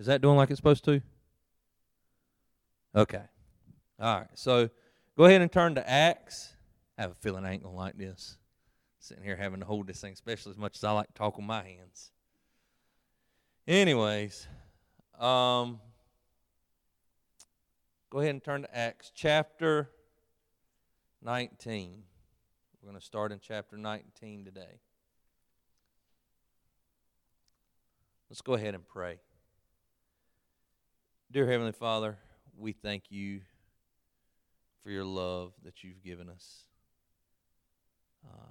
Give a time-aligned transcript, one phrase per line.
[0.00, 1.02] Is that doing like it's supposed to?
[2.96, 3.20] Okay.
[4.00, 4.28] All right.
[4.32, 4.70] So
[5.14, 6.54] go ahead and turn to Acts.
[6.96, 8.38] I have a feeling I ain't going to like this.
[8.98, 11.36] Sitting here having to hold this thing, especially as much as I like to talk
[11.36, 12.12] with my hands.
[13.68, 14.48] Anyways,
[15.18, 15.80] um,
[18.08, 19.90] go ahead and turn to Acts chapter
[21.22, 22.04] 19.
[22.80, 24.80] We're going to start in chapter 19 today.
[28.30, 29.18] Let's go ahead and pray.
[31.32, 32.18] Dear Heavenly Father,
[32.58, 33.42] we thank you
[34.82, 36.64] for your love that you've given us.
[38.26, 38.48] Uh,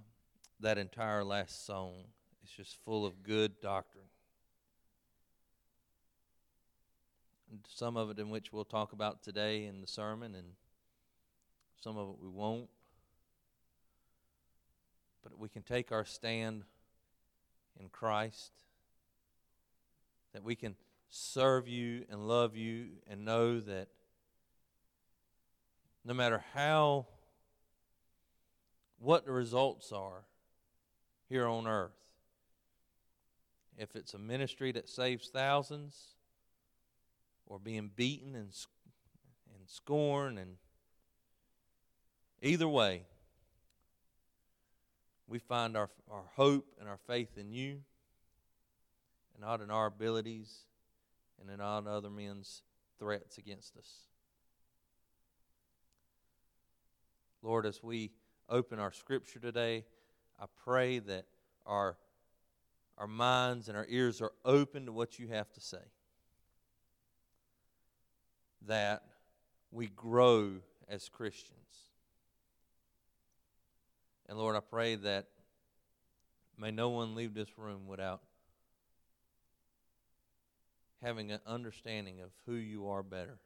[0.62, 2.06] that entire last song
[2.42, 4.06] is just full of good doctrine.
[7.52, 10.54] And some of it in which we'll talk about today in the sermon, and
[11.84, 12.70] some of it we won't.
[15.22, 16.64] But we can take our stand
[17.78, 18.54] in Christ,
[20.32, 20.78] that we can
[21.10, 23.88] serve you and love you and know that
[26.06, 27.08] no matter how,
[29.00, 30.24] what the results are
[31.28, 31.92] here on earth,
[33.78, 36.16] if it's a ministry that saves thousands
[37.46, 38.54] or being beaten and,
[39.56, 40.56] and scorned and
[42.42, 43.04] either way
[45.28, 47.80] we find our, our hope and our faith in you
[49.34, 50.66] and not in our abilities
[51.42, 52.62] and in all other men's
[52.98, 53.90] threats against us.
[57.42, 58.12] Lord, as we
[58.50, 59.86] open our scripture today,
[60.40, 61.26] I pray that
[61.66, 61.98] our,
[62.98, 65.78] our minds and our ears are open to what you have to say.
[68.68, 69.04] That
[69.72, 70.56] we grow
[70.90, 71.56] as Christians.
[74.28, 75.28] And Lord, I pray that
[76.58, 78.22] may no one leave this room without
[81.02, 83.38] having an understanding of who you are better.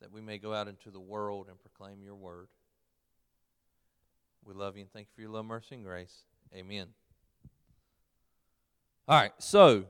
[0.00, 2.48] That we may go out into the world and proclaim your word.
[4.44, 6.24] We love you and thank you for your love, mercy, and grace.
[6.54, 6.88] Amen.
[9.08, 9.84] All right, so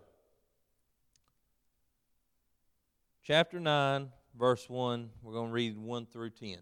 [3.23, 4.09] chapter 9,
[4.39, 6.59] verse 1, we're going to read 1 through 10.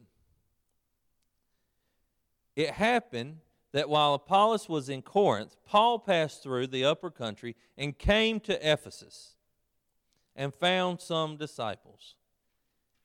[2.57, 3.39] It happened
[3.73, 8.73] that while Apollos was in Corinth, Paul passed through the upper country and came to
[8.73, 9.37] Ephesus
[10.35, 12.17] and found some disciples.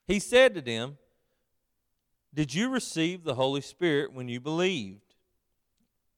[0.07, 0.97] He said to them,
[2.33, 5.15] Did you receive the Holy Spirit when you believed?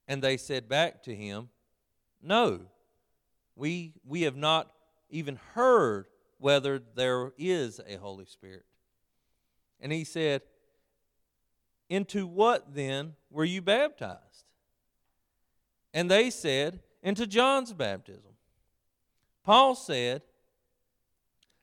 [0.07, 1.50] And they said back to him,
[2.22, 2.62] No,
[3.56, 4.72] we, we have not
[5.09, 6.07] even heard
[6.38, 8.66] whether there is a Holy Spirit.
[9.80, 10.41] And he said,
[11.90, 14.46] Into what then were you baptized?
[15.94, 18.31] And they said, Into John's baptism.
[19.44, 20.22] Paul said,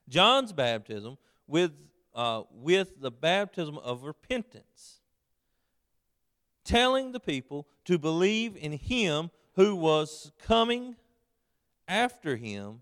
[0.09, 1.71] John's baptism with,
[2.13, 4.99] uh, with the baptism of repentance,
[6.63, 10.95] telling the people to believe in him who was coming
[11.87, 12.81] after him,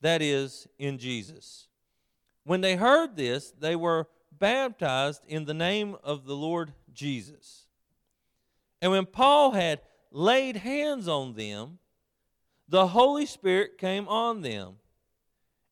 [0.00, 1.68] that is, in Jesus.
[2.44, 7.66] When they heard this, they were baptized in the name of the Lord Jesus.
[8.82, 9.80] And when Paul had
[10.10, 11.78] laid hands on them,
[12.68, 14.76] the Holy Spirit came on them,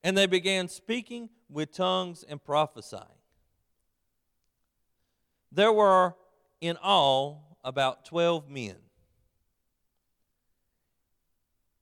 [0.03, 3.05] and they began speaking with tongues and prophesying.
[5.53, 6.15] There were
[6.61, 8.77] in all about 12 men.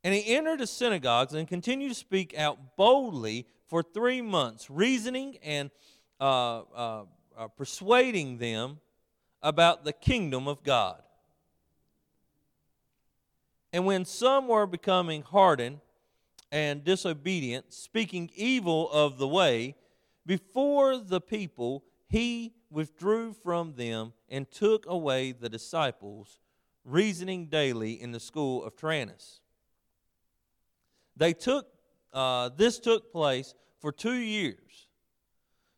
[0.04, 5.38] And he entered the synagogues and continued to speak out boldly for three months, reasoning
[5.42, 5.70] and
[6.20, 7.04] uh, uh,
[7.36, 8.80] uh, persuading them
[9.42, 11.02] about the kingdom of God.
[13.72, 15.80] And when some were becoming hardened
[16.50, 19.74] and disobedient, speaking evil of the way,
[20.24, 26.38] before the people, he withdrew from them and took away the disciples,
[26.84, 29.40] reasoning daily in the school of Tyrannus.
[31.16, 31.66] They took,
[32.12, 34.85] uh, this took place for two years,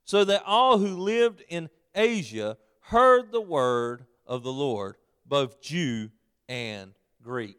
[0.09, 4.97] so that all who lived in Asia heard the word of the Lord,
[5.27, 6.09] both Jew
[6.49, 7.59] and Greek.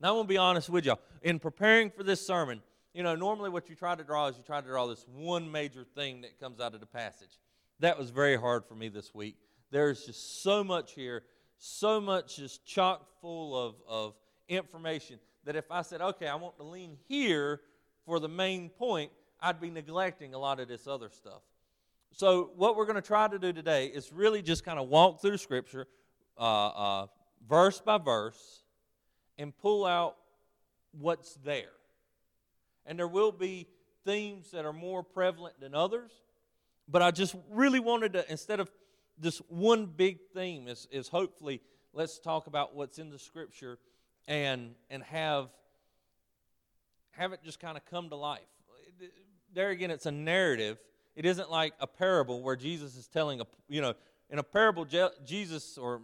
[0.00, 0.98] Now, I'm going to be honest with y'all.
[1.22, 2.60] In preparing for this sermon,
[2.92, 5.48] you know, normally what you try to draw is you try to draw this one
[5.48, 7.38] major thing that comes out of the passage.
[7.78, 9.36] That was very hard for me this week.
[9.70, 11.22] There's just so much here,
[11.58, 14.14] so much just chock full of, of
[14.48, 17.60] information that if I said, okay, I want to lean here
[18.06, 19.12] for the main point,
[19.44, 21.42] I'd be neglecting a lot of this other stuff.
[22.12, 25.20] So, what we're going to try to do today is really just kind of walk
[25.20, 25.86] through Scripture
[26.38, 27.06] uh, uh,
[27.46, 28.62] verse by verse
[29.36, 30.16] and pull out
[30.98, 31.72] what's there.
[32.86, 33.66] And there will be
[34.06, 36.10] themes that are more prevalent than others.
[36.88, 38.70] But I just really wanted to, instead of
[39.18, 41.60] this one big theme, is, is hopefully
[41.92, 43.78] let's talk about what's in the scripture
[44.26, 45.48] and, and have,
[47.10, 48.40] have it just kind of come to life.
[49.54, 50.78] There again, it's a narrative.
[51.14, 53.94] It isn't like a parable where Jesus is telling a, you know,
[54.28, 54.84] in a parable,
[55.24, 56.00] Jesus, or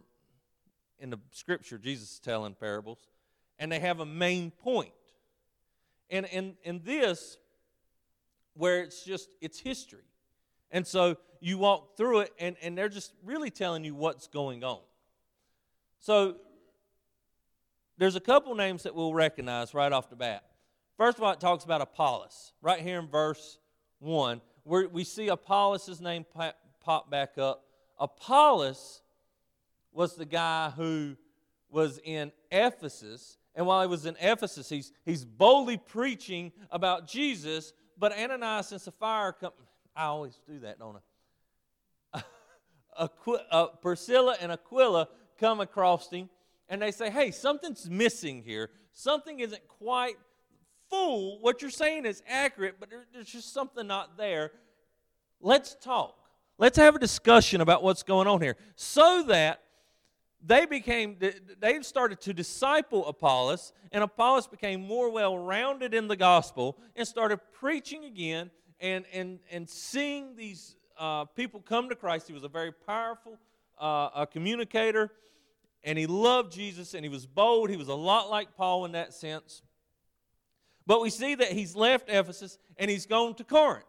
[1.01, 3.09] in the scripture, Jesus is telling parables,
[3.59, 4.93] and they have a main point.
[6.11, 7.39] And in, in this,
[8.55, 10.05] where it's just, it's history.
[10.71, 14.63] And so you walk through it, and, and they're just really telling you what's going
[14.63, 14.81] on.
[15.99, 16.37] So
[17.99, 20.45] there's a couple names that we'll recognize right off the bat.
[21.01, 22.53] First of all, it talks about Apollos.
[22.61, 23.57] Right here in verse
[24.01, 26.27] 1, where we see Apollos' name
[26.85, 27.65] pop back up.
[27.99, 29.01] Apollos
[29.93, 31.17] was the guy who
[31.71, 33.39] was in Ephesus.
[33.55, 37.73] And while he was in Ephesus, he's, he's boldly preaching about Jesus.
[37.97, 39.53] But Ananias and Sapphira come.
[39.97, 40.99] I always do that, don't
[42.13, 42.23] I?
[43.07, 45.09] Aqu- uh, Priscilla and Aquila
[45.39, 46.29] come across him
[46.69, 48.69] and they say, Hey, something's missing here.
[48.93, 50.17] Something isn't quite
[50.91, 51.41] full.
[51.41, 54.53] What you're saying is accurate, but there's just something not there.
[55.41, 56.17] Let's talk.
[56.59, 59.63] Let's have a discussion about what's going on here so that
[60.45, 61.17] they became
[61.59, 67.07] they started to disciple apollos and apollos became more well rounded in the gospel and
[67.07, 68.51] started preaching again
[68.81, 73.39] and and and seeing these uh, people come to christ he was a very powerful
[73.79, 75.11] uh, a communicator
[75.85, 78.93] and he loved jesus and he was bold he was a lot like paul in
[78.93, 79.63] that sense
[80.87, 83.85] but we see that he's left ephesus and he's gone to corinth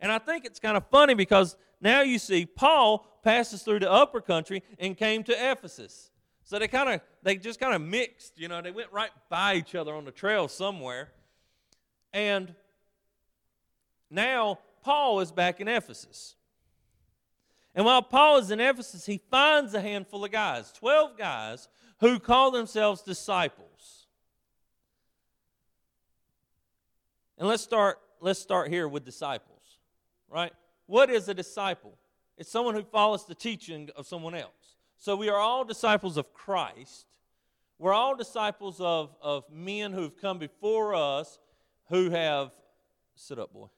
[0.00, 3.90] and i think it's kind of funny because now you see Paul passes through the
[3.90, 6.10] upper country and came to Ephesus.
[6.44, 9.56] So they kind of they just kind of mixed, you know, they went right by
[9.56, 11.10] each other on the trail somewhere.
[12.12, 12.54] And
[14.10, 16.36] now Paul is back in Ephesus.
[17.74, 21.68] And while Paul is in Ephesus, he finds a handful of guys, 12 guys,
[22.00, 23.65] who call themselves disciples.
[27.38, 29.78] And let's start, let's start here with disciples,
[30.28, 30.52] right?
[30.86, 31.98] What is a disciple?
[32.38, 34.76] It's someone who follows the teaching of someone else.
[34.98, 37.06] So we are all disciples of Christ.
[37.78, 41.38] We're all disciples of, of men who've come before us
[41.88, 42.50] who have,
[43.14, 43.68] sit up, boy.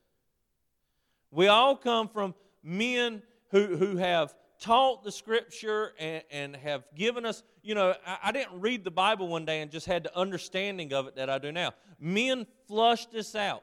[1.30, 7.26] We all come from men who, who have taught the scripture and, and have given
[7.26, 10.16] us, you know, I, I, didn't read the Bible one day and just had the
[10.16, 11.72] understanding of it that I do now.
[12.00, 13.62] Men flushed this out,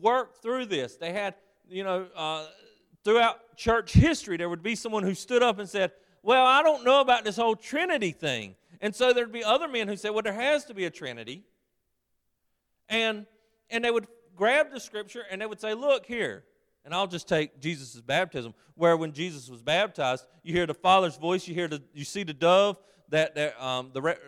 [0.00, 0.96] worked through this.
[0.96, 1.34] They had,
[1.68, 2.46] you know, uh,
[3.04, 6.82] throughout church history, there would be someone who stood up and said, Well, I don't
[6.82, 8.54] know about this whole Trinity thing.
[8.80, 11.44] And so there'd be other men who said, Well, there has to be a Trinity.
[12.88, 13.26] And,
[13.68, 16.44] and they would grab the scripture and they would say, Look here.
[16.86, 21.18] And I'll just take Jesus' baptism, where when Jesus was baptized, you hear the Father's
[21.18, 22.78] voice, you hear the, you see the dove,
[23.12, 24.18] that, that um, the,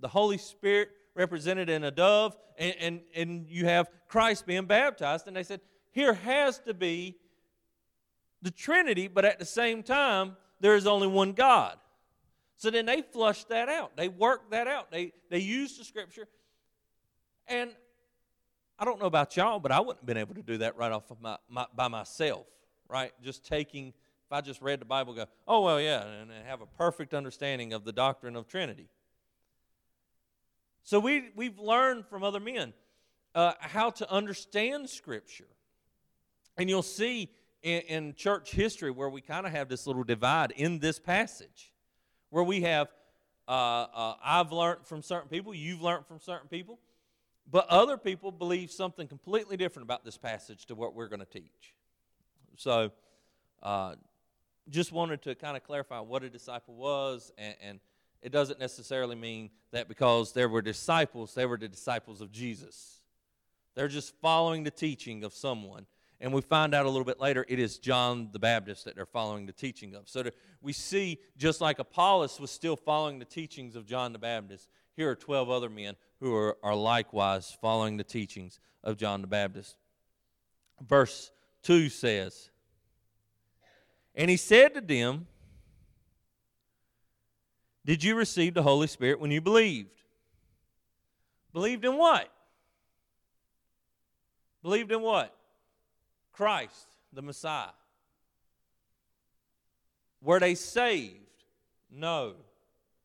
[0.00, 5.26] the Holy Spirit represented in a dove, and, and, and you have Christ being baptized.
[5.26, 5.60] And they said,
[5.92, 7.16] here has to be
[8.42, 11.76] the Trinity, but at the same time, there is only one God.
[12.56, 13.96] So then they flushed that out.
[13.96, 14.90] They worked that out.
[14.90, 16.28] They, they used the scripture.
[17.46, 17.70] And
[18.78, 20.92] I don't know about y'all, but I wouldn't have been able to do that right
[20.92, 22.46] off of my, my by myself,
[22.88, 23.12] right?
[23.22, 23.92] Just taking,
[24.32, 27.84] I just read the Bible, go, oh, well, yeah, and have a perfect understanding of
[27.84, 28.88] the doctrine of Trinity.
[30.84, 32.72] So we, we've learned from other men
[33.34, 35.48] uh, how to understand Scripture.
[36.58, 37.30] And you'll see
[37.62, 41.72] in, in church history where we kind of have this little divide in this passage,
[42.30, 42.88] where we have
[43.48, 46.78] uh, uh, I've learned from certain people, you've learned from certain people,
[47.50, 51.26] but other people believe something completely different about this passage to what we're going to
[51.26, 51.74] teach.
[52.56, 52.92] So,
[53.62, 53.96] uh,
[54.72, 57.80] just wanted to kind of clarify what a disciple was, and, and,
[58.20, 63.00] it doesn't necessarily mean that because there were disciples, they were the disciples of Jesus.
[63.74, 65.86] They're just following the teaching of someone
[66.22, 69.04] and we find out a little bit later it is John the Baptist that they're
[69.04, 70.08] following the teaching of.
[70.08, 74.20] So to, we see, just like Apollos was still following the teachings of John the
[74.20, 79.20] Baptist, here are 12 other men who are, are likewise following the teachings of John
[79.20, 79.76] the Baptist.
[80.80, 81.32] Verse
[81.64, 82.50] 2 says,
[84.14, 85.26] And he said to them,
[87.84, 90.02] Did you receive the Holy Spirit when you believed?
[91.52, 92.28] Believed in what?
[94.62, 95.34] Believed in what?
[96.32, 97.70] Christ, the Messiah.
[100.22, 101.18] Were they saved?
[101.90, 102.34] No.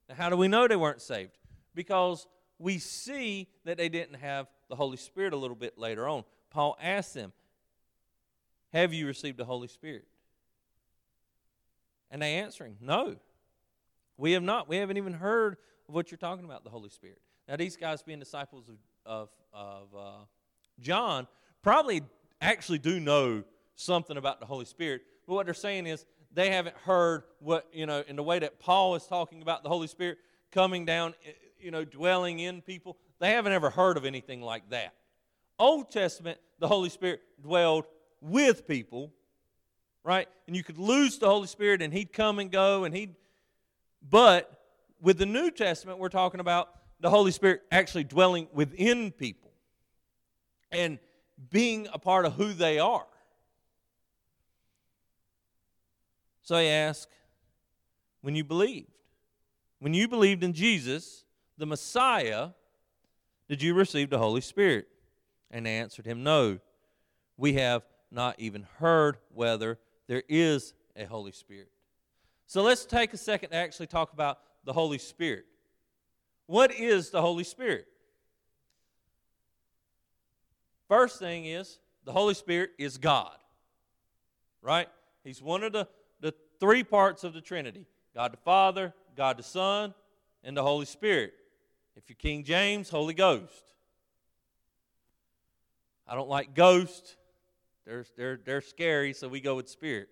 [0.07, 1.31] Now, how do we know they weren't saved?
[1.73, 2.27] Because
[2.59, 6.23] we see that they didn't have the Holy Spirit a little bit later on.
[6.49, 7.33] Paul asked them,
[8.71, 10.05] Have you received the Holy Spirit?
[12.11, 13.17] And they answer him, No.
[14.17, 14.67] We have not.
[14.67, 17.21] We haven't even heard of what you're talking about, the Holy Spirit.
[17.47, 20.25] Now, these guys being disciples of, of, of uh,
[20.79, 21.27] John
[21.61, 22.01] probably
[22.41, 23.43] actually do know
[23.75, 27.85] something about the Holy Spirit, but what they're saying is they haven't heard what, you
[27.85, 30.17] know, in the way that Paul is talking about the Holy Spirit
[30.51, 32.97] coming down, eh, you know, dwelling in people.
[33.19, 34.93] They haven't ever heard of anything like that.
[35.59, 37.85] Old Testament, the Holy Spirit dwelled
[38.21, 39.11] with people,
[40.07, 40.29] right?
[40.47, 43.13] And you could lose the Holy Spirit and he'd come and go and he'd
[44.09, 44.63] but
[45.01, 46.69] with the New Testament, we're talking about
[47.01, 49.51] the Holy Spirit actually dwelling within people
[50.71, 50.97] and
[51.51, 53.05] being a part of who they are.
[56.41, 57.09] So I ask,
[58.21, 58.87] when you believed,
[59.79, 61.25] when you believed in Jesus,
[61.57, 62.51] the Messiah,
[63.49, 64.87] did you receive the Holy Spirit?
[65.51, 66.59] And they answered him, No.
[67.35, 71.69] We have not even heard whether there is a Holy Spirit.
[72.47, 75.45] So let's take a second to actually talk about the Holy Spirit.
[76.45, 77.87] What is the Holy Spirit?
[80.87, 83.35] First thing is, the Holy Spirit is God,
[84.61, 84.87] right?
[85.25, 85.87] He's one of the,
[86.21, 87.85] the three parts of the Trinity
[88.15, 89.93] God the Father, God the Son,
[90.43, 91.33] and the Holy Spirit.
[91.97, 93.73] If you're King James, Holy Ghost.
[96.07, 97.16] I don't like ghost.
[97.87, 100.09] They're, they're, they're scary, so we go with spirit.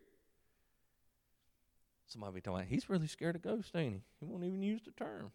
[2.08, 4.02] Somebody be talking about, he's really scared of ghosts, ain't he?
[4.22, 5.32] He won't even use the term.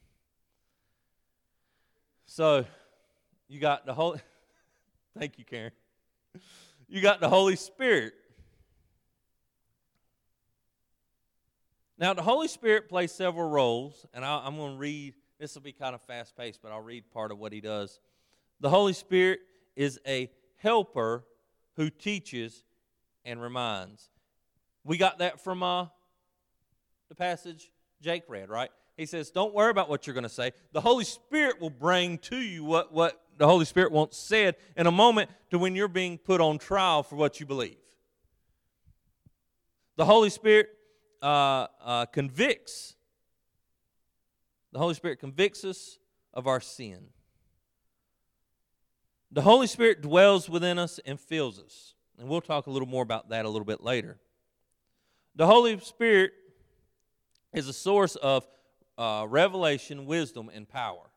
[2.25, 2.65] So,
[3.47, 4.21] you got the Holy,
[5.19, 5.73] thank you, Karen.
[6.89, 8.15] You got the Holy Spirit.
[11.99, 15.63] Now, the Holy Spirit plays several roles, and I, I'm going to read, this will
[15.63, 18.01] be kind of fast paced, but I'll read part of what he does.
[18.61, 19.41] The Holy Spirit
[19.77, 21.25] is a helper
[21.81, 22.63] who teaches
[23.25, 24.11] and reminds.
[24.85, 25.87] We got that from uh,
[27.09, 27.71] the passage
[28.03, 28.69] Jake read, right?
[28.99, 30.53] He says, Don't worry about what you're going to say.
[30.73, 34.87] The Holy Spirit will bring to you what, what the Holy Spirit wants said in
[34.87, 37.79] a moment to when you're being put on trial for what you believe.
[39.97, 40.69] The Holy Spirit
[41.23, 42.95] uh, uh, convicts.
[44.73, 45.99] The Holy Spirit convicts us
[46.35, 47.07] of our sin.
[49.33, 51.95] The Holy Spirit dwells within us and fills us.
[52.19, 54.19] And we'll talk a little more about that a little bit later.
[55.37, 56.33] The Holy Spirit
[57.53, 58.47] is a source of
[58.99, 61.11] uh, revelation, wisdom, and power.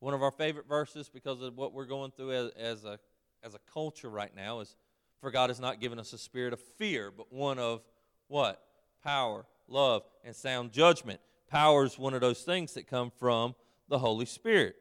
[0.00, 2.98] One of our favorite verses, because of what we're going through as, as, a,
[3.42, 4.76] as a culture right now, is
[5.20, 7.80] For God has not given us a spirit of fear, but one of
[8.28, 8.62] what?
[9.02, 11.20] Power, love, and sound judgment.
[11.48, 13.54] Power is one of those things that come from
[13.88, 14.76] the Holy Spirit.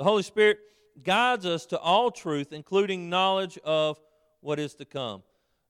[0.00, 0.60] The Holy Spirit
[1.04, 4.00] guides us to all truth, including knowledge of
[4.40, 5.22] what is to come.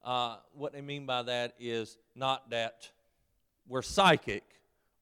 [0.05, 2.89] Uh, what they mean by that is not that
[3.67, 4.45] we're psychic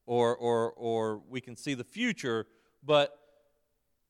[0.06, 2.47] or, or, or we can see the future,
[2.82, 3.18] but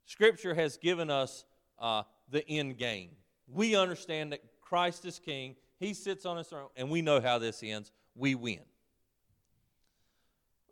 [0.06, 1.44] Scripture has given us
[1.80, 3.10] uh, the end game.
[3.48, 7.40] We understand that Christ is King, He sits on His throne, and we know how
[7.40, 7.90] this ends.
[8.14, 8.60] We win.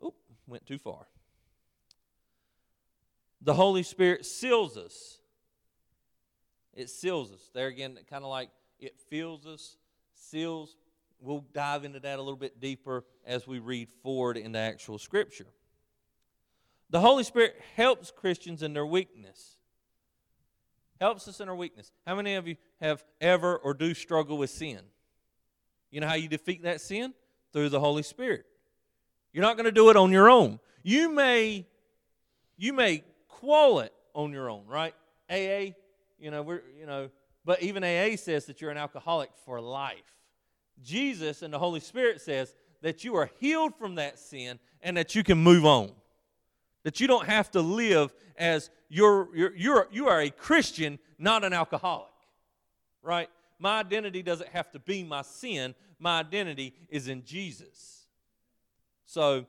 [0.01, 0.15] Oop,
[0.47, 1.05] went too far.
[3.41, 5.19] The Holy Spirit seals us.
[6.73, 7.49] It seals us.
[7.53, 9.77] There again, kind of like it fills us
[10.13, 10.75] seals.
[11.19, 14.97] We'll dive into that a little bit deeper as we read forward in the actual
[14.97, 15.47] scripture.
[16.89, 19.57] The Holy Spirit helps Christians in their weakness.
[21.01, 21.91] Helps us in our weakness.
[22.05, 24.79] How many of you have ever or do struggle with sin?
[25.91, 27.13] You know how you defeat that sin?
[27.53, 28.45] Through the Holy Spirit.
[29.33, 30.59] You're not going to do it on your own.
[30.83, 31.65] You may
[32.57, 33.03] you may
[33.41, 34.93] it on your own, right?
[35.29, 35.73] AA,
[36.19, 37.09] you know, we're you know,
[37.45, 40.17] but even AA says that you're an alcoholic for life.
[40.83, 45.15] Jesus and the Holy Spirit says that you are healed from that sin and that
[45.15, 45.91] you can move on.
[46.83, 51.43] That you don't have to live as you're, you're, you're, you are a Christian, not
[51.43, 52.11] an alcoholic.
[53.01, 53.29] Right?
[53.59, 58.05] My identity doesn't have to be my sin, my identity is in Jesus.
[59.05, 59.45] So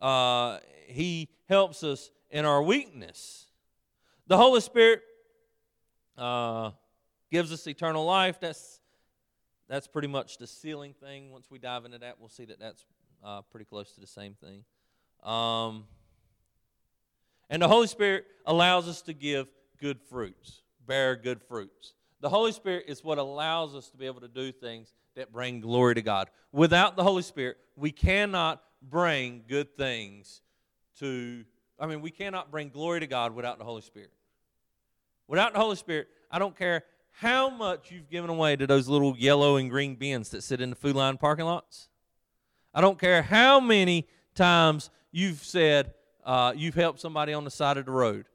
[0.00, 3.46] uh, he helps us in our weakness.
[4.26, 5.02] The Holy Spirit
[6.18, 6.70] uh,
[7.30, 8.40] gives us eternal life.
[8.40, 8.80] That's
[9.68, 11.30] that's pretty much the sealing thing.
[11.30, 12.84] Once we dive into that, we'll see that that's
[13.22, 14.64] uh, pretty close to the same thing.
[15.22, 15.84] Um,
[17.48, 19.46] and the Holy Spirit allows us to give
[19.80, 21.94] good fruits, bear good fruits.
[22.20, 25.60] The Holy Spirit is what allows us to be able to do things that bring
[25.60, 26.28] glory to God.
[26.52, 30.42] Without the Holy Spirit, we cannot bring good things
[30.98, 31.44] to,
[31.82, 34.12] I mean, we cannot bring glory to God without the Holy Spirit.
[35.26, 39.16] Without the Holy Spirit, I don't care how much you've given away to those little
[39.18, 41.88] yellow and green bins that sit in the Food Lion parking lots.
[42.72, 45.92] I don't care how many times you've said
[46.24, 48.26] uh, you've helped somebody on the side of the road.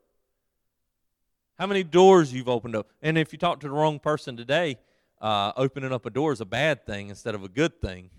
[1.57, 2.89] How many doors you've opened up.
[3.01, 4.77] And if you talk to the wrong person today,
[5.21, 8.09] uh, opening up a door is a bad thing instead of a good thing.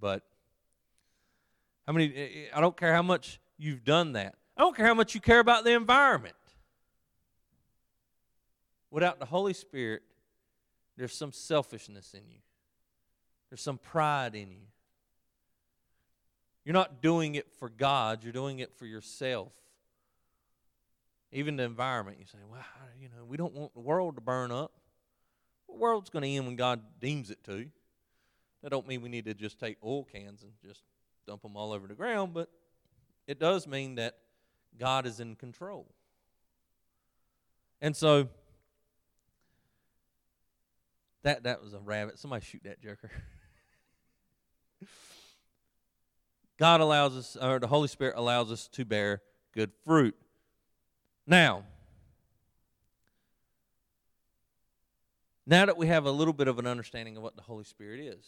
[0.00, 0.24] But
[1.86, 4.34] how many, I don't care how much you've done that.
[4.56, 6.36] I don't care how much you care about the environment.
[8.90, 10.02] Without the Holy Spirit,
[10.96, 12.38] there's some selfishness in you,
[13.50, 14.66] there's some pride in you.
[16.64, 19.52] You're not doing it for God, you're doing it for yourself.
[21.32, 22.60] Even the environment, you say, well,
[23.00, 24.72] you know, we don't want the world to burn up.
[25.68, 27.66] The world's going to end when God deems it to.
[28.62, 30.84] That don't mean we need to just take oil cans and just
[31.26, 32.48] dump them all over the ground, but
[33.26, 34.16] it does mean that
[34.78, 35.86] God is in control.
[37.80, 38.28] And so
[41.22, 42.18] that that was a rabbit.
[42.18, 43.10] Somebody shoot that joker.
[46.58, 50.14] God allows us, or the Holy Spirit allows us to bear good fruit.
[51.26, 51.64] Now,
[55.46, 58.00] now that we have a little bit of an understanding of what the Holy Spirit
[58.00, 58.24] is,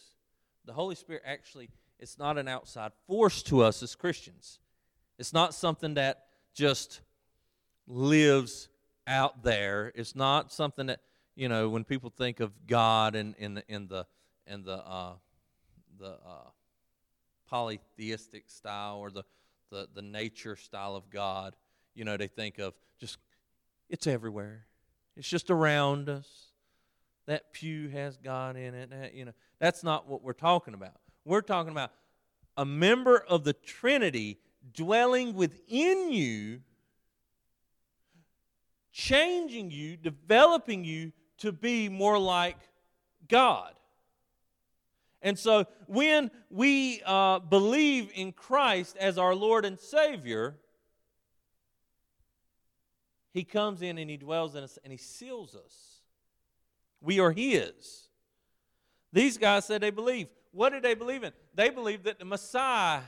[0.65, 4.59] the Holy Spirit actually it's not an outside force to us as Christians.
[5.17, 6.26] It's not something that
[6.57, 7.01] just
[7.87, 8.67] lives
[9.05, 9.91] out there.
[9.95, 11.01] It's not something that
[11.35, 14.05] you know when people think of God and in the in the
[14.47, 15.13] in the uh,
[15.99, 16.49] the uh,
[17.47, 19.23] polytheistic style or the,
[19.69, 21.55] the the nature style of God.
[21.93, 23.19] You know they think of just
[23.87, 24.65] it's everywhere.
[25.15, 26.27] It's just around us.
[27.27, 28.89] That pew has God in it.
[28.89, 30.95] That, you know that's not what we're talking about.
[31.23, 31.91] We're talking about
[32.55, 34.39] a member of the Trinity
[34.73, 36.61] dwelling within you,
[38.91, 42.57] changing you, developing you to be more like
[43.27, 43.73] God.
[45.21, 50.55] And so when we uh, believe in Christ as our Lord and Savior,
[53.33, 56.01] He comes in and He dwells in us and He seals us.
[57.01, 58.07] We are His.
[59.11, 60.27] These guys said they believe.
[60.51, 61.33] What did they believe in?
[61.53, 63.01] They believed that the Messiah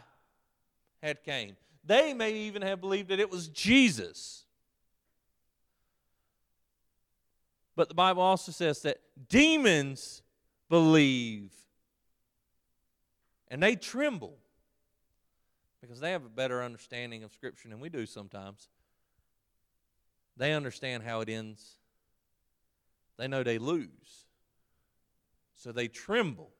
[1.01, 1.55] had came.
[1.83, 4.43] They may even have believed that it was Jesus.
[7.75, 10.21] But the Bible also says that demons
[10.69, 11.51] believe
[13.49, 14.37] and they tremble
[15.81, 18.67] because they have a better understanding of Scripture than we do sometimes.
[20.37, 21.77] They understand how it ends,
[23.17, 24.25] they know they lose.
[25.55, 26.51] So they tremble.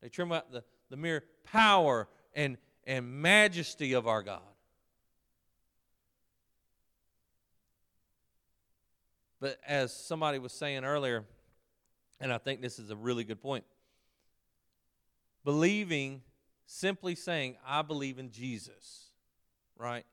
[0.00, 2.56] They tremble at the, the mere power and,
[2.88, 4.40] and majesty of our God.
[9.40, 11.24] But as somebody was saying earlier,
[12.18, 13.64] and I think this is a really good point,
[15.44, 16.22] believing,
[16.66, 19.10] simply saying, I believe in Jesus,
[19.76, 20.06] right?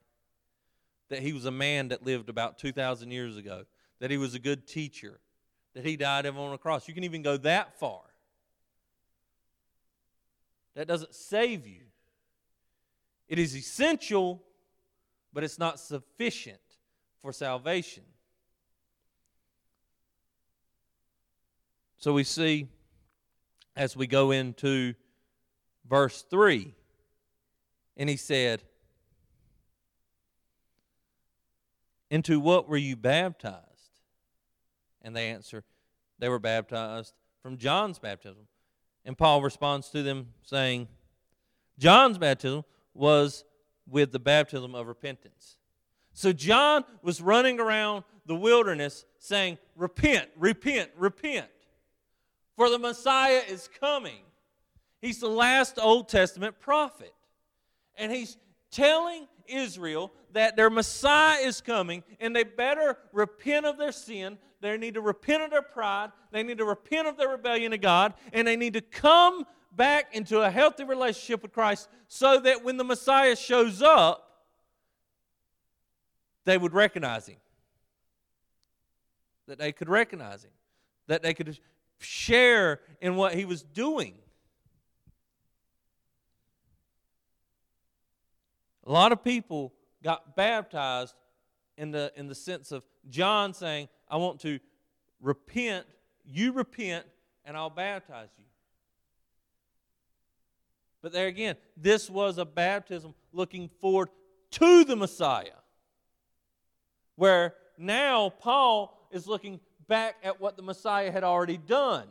[1.10, 3.64] That he was a man that lived about 2,000 years ago,
[4.00, 5.22] that he was a good teacher,
[5.76, 6.90] that he died on a cross.
[6.90, 8.02] You can even go that far.
[10.76, 11.82] That doesn't save you.
[13.28, 14.44] It is essential,
[15.34, 16.60] but it's not sufficient
[17.22, 18.04] for salvation.
[21.98, 22.68] So we see
[23.76, 24.94] as we go into
[25.90, 26.74] verse 3,
[27.98, 28.64] and he said,
[32.12, 33.64] Into what were you baptized?
[35.02, 35.64] And they answer,
[36.20, 38.48] They were baptized from John's baptism.
[39.04, 40.88] And Paul responds to them saying,
[41.78, 42.64] John's baptism
[42.96, 43.44] was
[43.88, 45.58] with the baptism of repentance.
[46.14, 51.48] So John was running around the wilderness saying, Repent, repent, repent,
[52.56, 54.22] for the Messiah is coming.
[55.02, 57.14] He's the last Old Testament prophet.
[57.98, 58.38] And he's
[58.72, 64.38] telling Israel that their Messiah is coming and they better repent of their sin.
[64.62, 66.12] They need to repent of their pride.
[66.32, 68.14] They need to repent of their rebellion to God.
[68.34, 72.78] And they need to come back into a healthy relationship with Christ so that when
[72.78, 74.22] the Messiah shows up,
[76.46, 77.38] they would recognize him.
[79.48, 80.52] That they could recognize him.
[81.08, 81.60] That they could
[82.00, 84.16] share in what he was doing.
[88.86, 91.16] A lot of people got baptized
[91.78, 94.60] in the, in the sense of John saying, I want to
[95.20, 95.86] repent,
[96.24, 97.06] you repent,
[97.44, 98.46] and I'll baptize you.
[101.06, 104.10] But there again, this was a baptism looking forward
[104.50, 105.60] to the Messiah.
[107.16, 112.08] Where now Paul is looking back at what the Messiah had already done.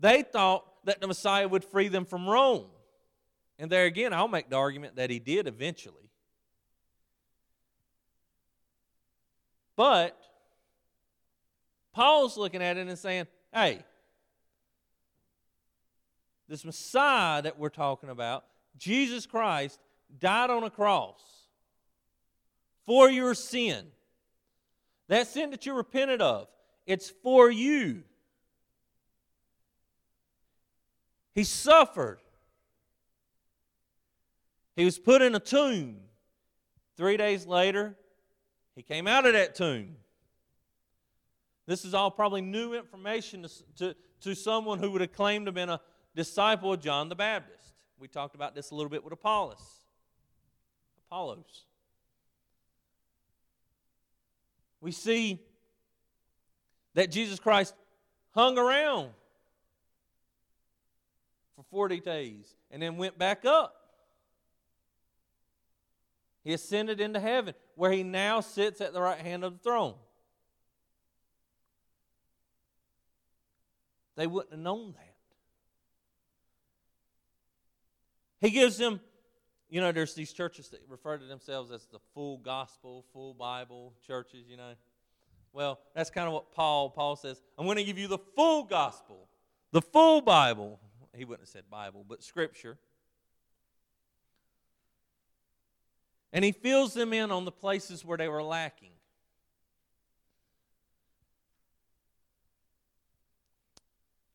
[0.00, 2.66] They thought that the Messiah would free them from Rome.
[3.60, 6.10] And there again, I'll make the argument that he did eventually.
[9.76, 10.20] But
[11.92, 13.84] Paul's looking at it and saying, hey,
[16.48, 18.44] this Messiah that we're talking about,
[18.76, 19.78] Jesus Christ,
[20.18, 21.20] died on a cross
[22.86, 23.86] for your sin.
[25.08, 26.48] That sin that you repented of,
[26.86, 28.02] it's for you.
[31.34, 32.18] He suffered.
[34.74, 35.98] He was put in a tomb.
[36.96, 37.94] Three days later,
[38.74, 39.96] he came out of that tomb.
[41.66, 45.50] This is all probably new information to, to, to someone who would have claimed to
[45.50, 45.80] have been a
[46.14, 47.72] disciple of John the Baptist.
[47.98, 49.62] We talked about this a little bit with Apollos.
[51.06, 51.64] Apollos.
[54.80, 55.40] We see
[56.94, 57.74] that Jesus Christ
[58.30, 59.10] hung around
[61.56, 63.74] for 40 days and then went back up.
[66.44, 69.94] He ascended into heaven, where he now sits at the right hand of the throne.
[74.16, 75.07] They wouldn't have known that.
[78.40, 79.00] He gives them,
[79.68, 83.94] you know, there's these churches that refer to themselves as the full gospel, full Bible
[84.06, 84.74] churches, you know.
[85.52, 87.40] Well, that's kind of what Paul Paul says.
[87.58, 89.28] I'm going to give you the full gospel,
[89.72, 90.78] the full Bible
[91.18, 92.78] he wouldn't have said Bible, but Scripture.
[96.32, 98.90] And he fills them in on the places where they were lacking.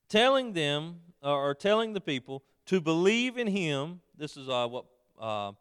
[0.09, 4.02] Telling them, or telling the people, to believe in him.
[4.17, 4.86] This is uh, what
[5.19, 5.52] uh,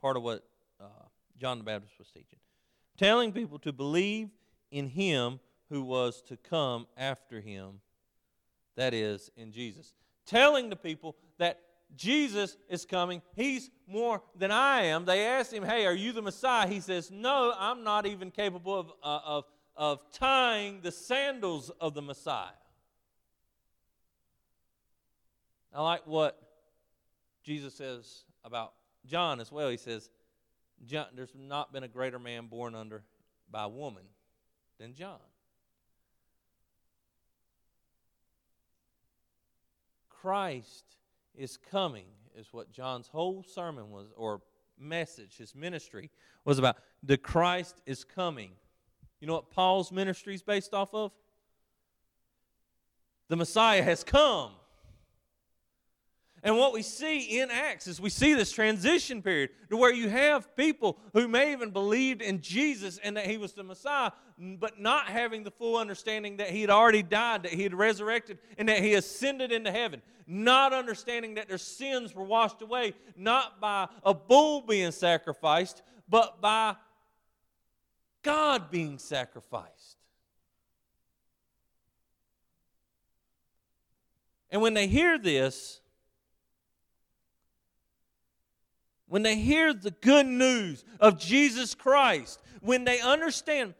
[0.00, 0.44] part of what
[0.80, 0.84] uh,
[1.38, 2.38] John the Baptist was teaching.
[2.96, 4.30] Telling people to believe
[4.70, 7.80] in him who was to come after him,
[8.76, 9.94] that is, in Jesus
[10.26, 11.60] telling the people that
[11.94, 13.20] Jesus is coming.
[13.36, 15.04] He's more than I am.
[15.04, 16.66] They asked him, Hey, are you the Messiah?
[16.66, 19.44] He says, No, I'm not even capable of, uh, of,
[19.76, 22.52] of tying the sandals of the Messiah.
[25.74, 26.38] I like what
[27.42, 28.74] Jesus says about
[29.06, 29.68] John as well.
[29.68, 30.10] He says,
[30.84, 33.02] John, There's not been a greater man born under
[33.50, 34.04] by woman
[34.78, 35.18] than John.
[40.08, 40.84] Christ
[41.34, 42.06] is coming,
[42.36, 44.40] is what John's whole sermon was, or
[44.78, 46.10] message, his ministry
[46.44, 46.76] was about.
[47.02, 48.50] The Christ is coming.
[49.20, 51.12] You know what Paul's ministry is based off of?
[53.28, 54.52] The Messiah has come.
[56.44, 60.08] And what we see in Acts is we see this transition period to where you
[60.08, 64.10] have people who may even believed in Jesus and that he was the Messiah,
[64.58, 68.38] but not having the full understanding that he had already died, that he had resurrected,
[68.58, 70.02] and that he ascended into heaven.
[70.26, 76.40] Not understanding that their sins were washed away, not by a bull being sacrificed, but
[76.40, 76.74] by
[78.22, 79.96] God being sacrificed.
[84.50, 85.81] And when they hear this,
[89.12, 93.74] when they hear the good news of Jesus Christ, when they understand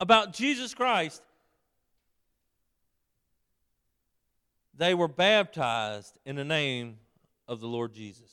[0.00, 1.20] about Jesus Christ,
[4.74, 6.96] they were baptized in the name
[7.46, 8.32] of the Lord Jesus.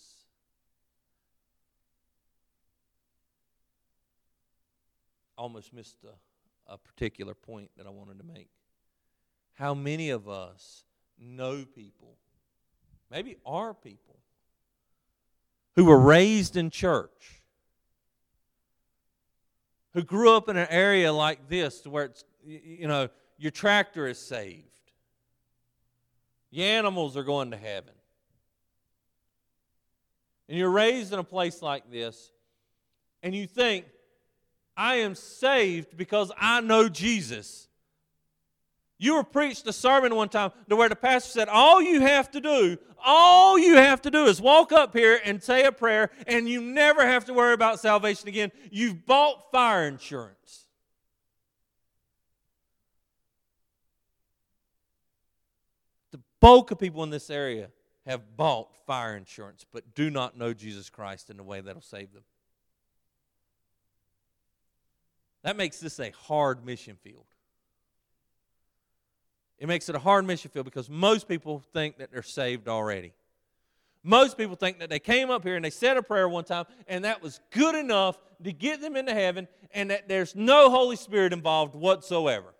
[5.37, 8.47] Almost missed a, a particular point that I wanted to make.
[9.55, 10.85] How many of us
[11.19, 12.15] know people,
[13.11, 14.17] maybe are people,
[15.77, 17.43] who were raised in church,
[19.93, 24.07] who grew up in an area like this to where it's, you know, your tractor
[24.07, 24.65] is saved,
[26.49, 27.93] your animals are going to heaven.
[30.49, 32.31] And you're raised in a place like this,
[33.21, 33.85] and you think,
[34.75, 37.66] I am saved because I know Jesus.
[38.99, 42.31] You were preached a sermon one time to where the pastor said, All you have
[42.31, 46.09] to do, all you have to do is walk up here and say a prayer,
[46.25, 48.51] and you never have to worry about salvation again.
[48.71, 50.67] You've bought fire insurance.
[56.11, 57.69] The bulk of people in this area
[58.07, 62.13] have bought fire insurance, but do not know Jesus Christ in the way that'll save
[62.13, 62.23] them.
[65.43, 67.25] That makes this a hard mission field.
[69.59, 73.13] It makes it a hard mission field because most people think that they're saved already.
[74.03, 76.65] Most people think that they came up here and they said a prayer one time,
[76.87, 80.95] and that was good enough to get them into heaven, and that there's no Holy
[80.95, 82.53] Spirit involved whatsoever.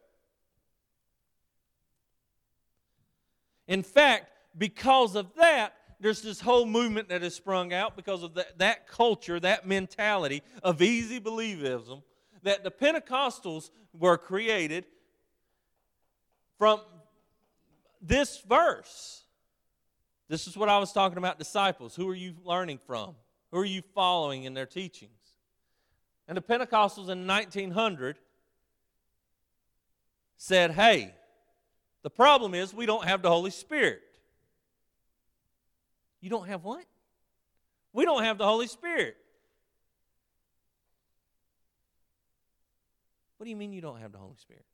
[3.68, 8.34] In fact, because of that, there's this whole movement that has sprung out because of
[8.34, 12.02] that, that culture, that mentality of easy believism,
[12.44, 14.86] that the Pentecostals were created
[16.58, 16.82] from
[18.02, 19.24] this verse.
[20.28, 21.96] This is what I was talking about disciples.
[21.96, 23.16] Who are you learning from?
[23.52, 25.12] Who are you following in their teachings?
[26.28, 28.18] And the Pentecostals in 1900
[30.36, 31.14] said, hey,
[32.04, 34.02] the problem is we don't have the Holy Spirit.
[36.20, 36.84] You don't have what?
[37.94, 39.16] We don't have the Holy Spirit.
[43.38, 44.66] What do you mean you don't have the Holy Spirit?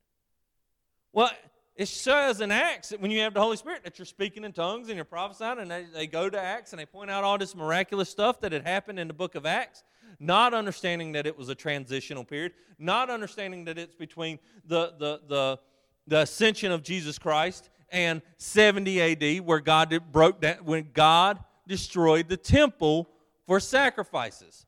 [1.11, 1.29] Well,
[1.75, 4.53] it says in Acts that when you have the Holy Spirit that you're speaking in
[4.53, 7.37] tongues and you're prophesying, and they, they go to Acts and they point out all
[7.37, 9.83] this miraculous stuff that had happened in the book of Acts,
[10.19, 15.21] not understanding that it was a transitional period, not understanding that it's between the, the,
[15.27, 15.59] the,
[16.05, 22.29] the ascension of Jesus Christ and 70 AD, where God broke down, when God destroyed
[22.29, 23.09] the temple
[23.47, 24.67] for sacrifices.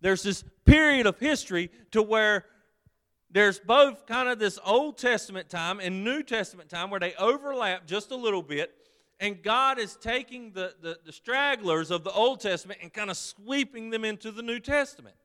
[0.00, 2.46] There's this period of history to where
[3.30, 7.86] there's both kind of this Old Testament time and New Testament time where they overlap
[7.86, 8.74] just a little bit.
[9.20, 13.16] And God is taking the, the, the stragglers of the Old Testament and kind of
[13.16, 15.16] sweeping them into the New Testament.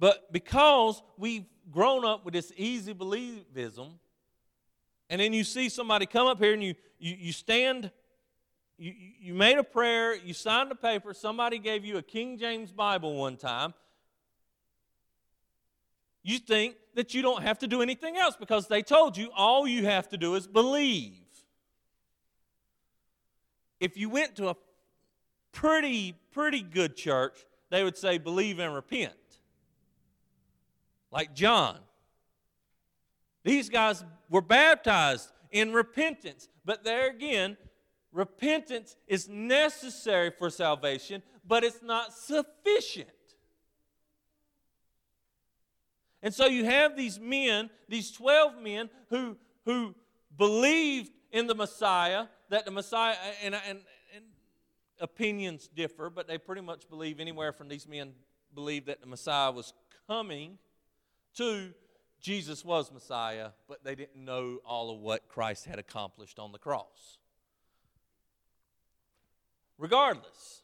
[0.00, 3.92] But because we've grown up with this easy believism,
[5.08, 7.90] and then you see somebody come up here and you, you, you stand,
[8.78, 12.72] you, you made a prayer, you signed a paper, somebody gave you a King James
[12.72, 13.74] Bible one time,
[16.22, 19.66] you think that you don't have to do anything else because they told you all
[19.66, 21.20] you have to do is believe.
[23.78, 24.56] If you went to a
[25.52, 29.14] pretty, pretty good church, they would say, believe and repent
[31.14, 31.78] like John.
[33.44, 36.48] These guys were baptized in repentance.
[36.64, 37.56] But there again,
[38.14, 43.08] repentance is necessary for salvation, but it's not sufficient.
[46.22, 49.94] And so you have these men, these 12 men who, who
[50.38, 53.80] believed in the Messiah, that the Messiah, and, and,
[54.14, 54.24] and
[55.00, 58.12] opinions differ, but they pretty much believe anywhere from these men
[58.54, 59.74] believe that the Messiah was
[60.06, 60.56] coming
[61.34, 61.74] to
[62.20, 66.58] Jesus was Messiah, but they didn't know all of what Christ had accomplished on the
[66.58, 67.18] cross.
[69.78, 70.62] Regardless,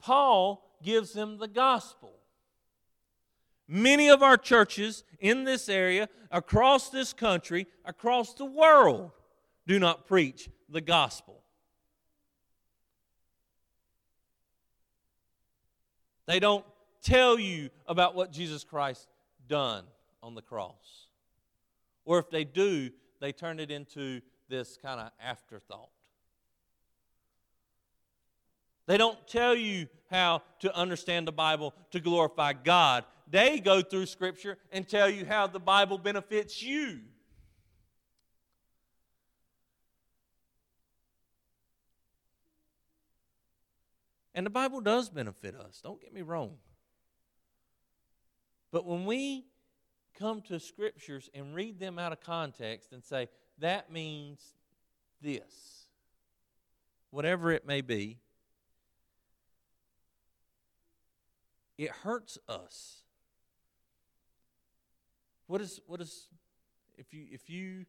[0.00, 2.12] Paul gives them the gospel.
[3.68, 9.12] Many of our churches in this area, across this country, across the world,
[9.66, 11.42] do not preach the gospel.
[16.26, 16.64] They don't
[17.02, 19.08] tell you about what Jesus Christ
[19.46, 19.84] done
[20.22, 21.06] on the cross.
[22.04, 24.20] Or if they do, they turn it into
[24.50, 25.88] this kind of afterthought.
[28.86, 33.04] They don't tell you how to understand the Bible to glorify God.
[33.30, 36.98] They go through Scripture and tell you how the Bible benefits you.
[44.34, 46.56] And the Bible does benefit us, don't get me wrong.
[48.72, 49.44] But when we
[50.18, 53.28] come to scriptures and read them out of context and say,
[53.60, 54.40] that means
[55.22, 55.86] this,
[57.10, 58.18] whatever it may be,
[61.78, 63.02] it hurts us.
[65.46, 66.28] What is what is
[66.96, 67.86] if you if you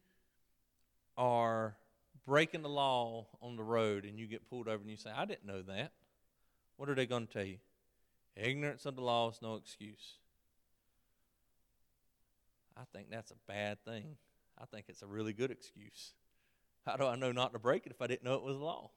[1.16, 1.76] are
[2.26, 5.24] breaking the law on the road and you get pulled over and you say, I
[5.24, 5.92] didn't know that,
[6.76, 7.58] what are they going to tell you?
[8.36, 10.18] Ignorance of the law is no excuse.
[12.76, 14.16] I think that's a bad thing.
[14.62, 16.12] I think it's a really good excuse.
[16.86, 18.90] How do I know not to break it if I didn't know it was law?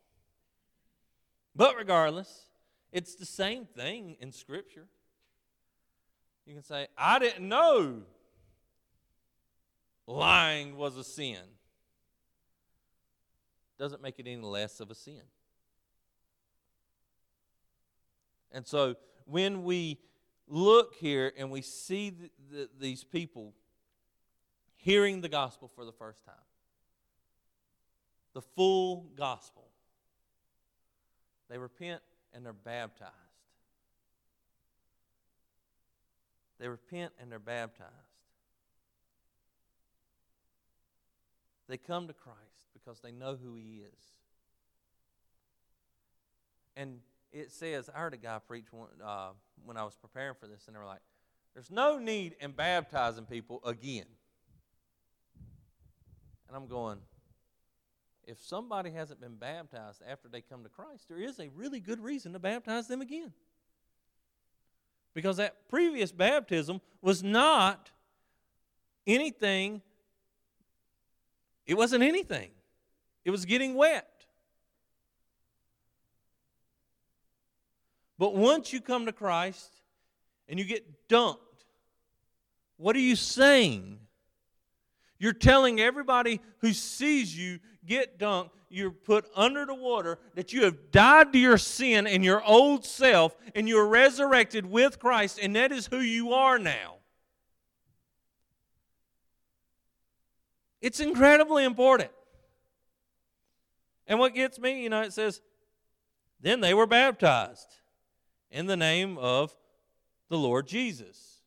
[1.56, 2.50] But regardless,
[2.92, 4.88] it's the same thing in Scripture.
[6.46, 8.04] You can say, I didn't know
[10.06, 11.40] lying was a sin.
[13.80, 15.22] Doesn't make it any less of a sin.
[18.52, 20.00] And so when we
[20.48, 23.54] look here and we see the, the, these people
[24.86, 26.36] hearing the gospel for the first time.
[28.36, 29.64] The full gospel.
[31.50, 33.12] They repent and they're baptized.
[36.60, 37.90] They repent and they're baptized.
[41.68, 42.38] They come to Christ
[42.74, 44.04] because they know who He is.
[46.78, 47.00] And
[47.32, 49.30] it says, I heard a guy preach one, uh,
[49.66, 51.02] when I was preparing for this, and they were like,
[51.56, 54.06] there's no need in baptizing people again.
[56.56, 57.00] And I'm going,
[58.24, 62.00] if somebody hasn't been baptized after they come to Christ, there is a really good
[62.00, 63.34] reason to baptize them again.
[65.14, 67.92] Because that previous baptism was not
[69.06, 69.82] anything,
[71.68, 72.52] it wasn't anything,
[73.26, 74.26] it was getting wet.
[78.18, 79.74] But once you come to Christ
[80.48, 81.36] and you get dunked,
[82.78, 84.00] what are you saying?
[85.18, 90.64] You're telling everybody who sees you get dunked, you're put under the water, that you
[90.66, 95.56] have died to your sin and your old self, and you're resurrected with Christ, and
[95.56, 96.96] that is who you are now.
[100.82, 102.12] It's incredibly important.
[104.08, 105.42] And what gets me, you know, it says,
[106.42, 107.68] then they were baptized
[108.52, 109.56] in the name of
[110.30, 111.42] the Lord Jesus.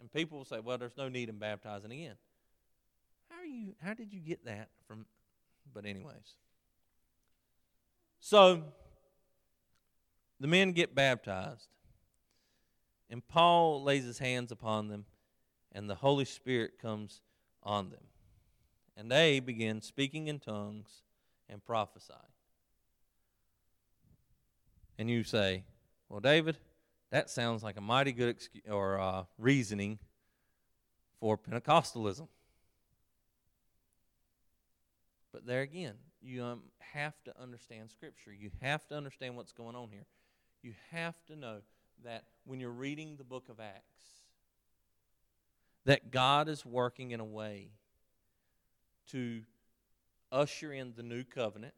[0.00, 2.16] And people will say, well, there's no need in baptizing again.
[3.52, 5.04] How you how did you get that from
[5.74, 6.36] but anyways.
[8.18, 8.62] So
[10.40, 11.68] the men get baptized.
[13.10, 15.04] And Paul lays his hands upon them
[15.70, 17.20] and the Holy Spirit comes
[17.62, 18.04] on them.
[18.96, 21.02] And they begin speaking in tongues
[21.46, 22.18] and prophesying.
[24.98, 25.64] And you say,
[26.08, 26.56] well, David,
[27.10, 29.98] that sounds like a mighty good excuse, or uh, reasoning
[31.20, 32.28] for Pentecostalism.
[35.32, 38.32] But there again, you um, have to understand Scripture.
[38.32, 40.06] You have to understand what's going on here.
[40.62, 41.60] You have to know
[42.04, 44.24] that when you're reading the book of Acts,
[45.84, 47.70] that God is working in a way
[49.08, 49.42] to
[50.30, 51.74] usher in the new covenant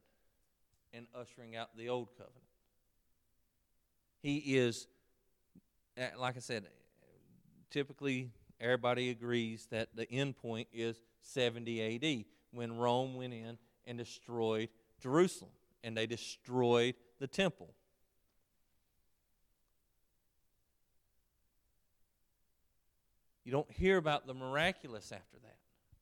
[0.93, 2.45] and ushering out the old covenant.
[4.21, 4.87] He is,
[5.97, 6.67] eh, like I said,
[7.71, 13.99] typically everybody agrees that the end point is 70 AD when Rome went in and
[13.99, 14.69] destroyed
[15.01, 15.51] Jerusalem
[15.83, 17.75] and they destroyed the temple.
[23.45, 25.57] You don't hear about the miraculous after that.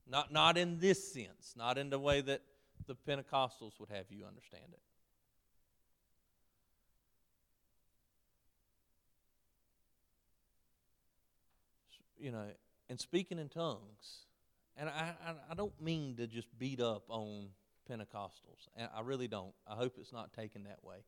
[0.09, 2.43] Not, not in this sense, not in the way that
[2.87, 4.81] the Pentecostals would have you understand it.
[12.23, 12.45] you know,
[12.89, 14.27] and speaking in tongues.
[14.77, 17.49] And I, I, I don't mean to just beat up on
[17.91, 18.69] Pentecostals.
[18.77, 19.53] And I really don't.
[19.69, 20.99] I hope it's not taken that way.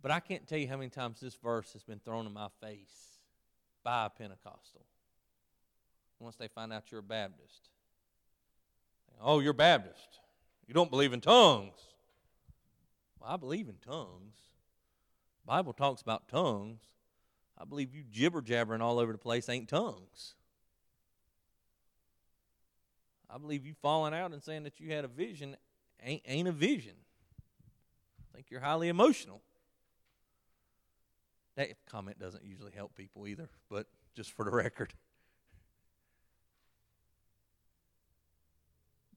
[0.00, 2.48] But I can't tell you how many times this verse has been thrown in my
[2.60, 3.18] face
[3.82, 4.84] by a Pentecostal
[6.20, 7.70] once they find out you're a Baptist.
[9.20, 10.20] Oh, you're Baptist.
[10.66, 11.78] You don't believe in tongues.
[13.20, 14.36] Well, I believe in tongues.
[15.42, 16.82] The Bible talks about tongues.
[17.56, 20.34] I believe you jibber jabbering all over the place ain't tongues.
[23.30, 25.56] I believe you falling out and saying that you had a vision
[26.02, 26.94] ain't, ain't a vision.
[28.20, 29.42] I think you're highly emotional.
[31.56, 34.94] That comment doesn't usually help people either, but just for the record.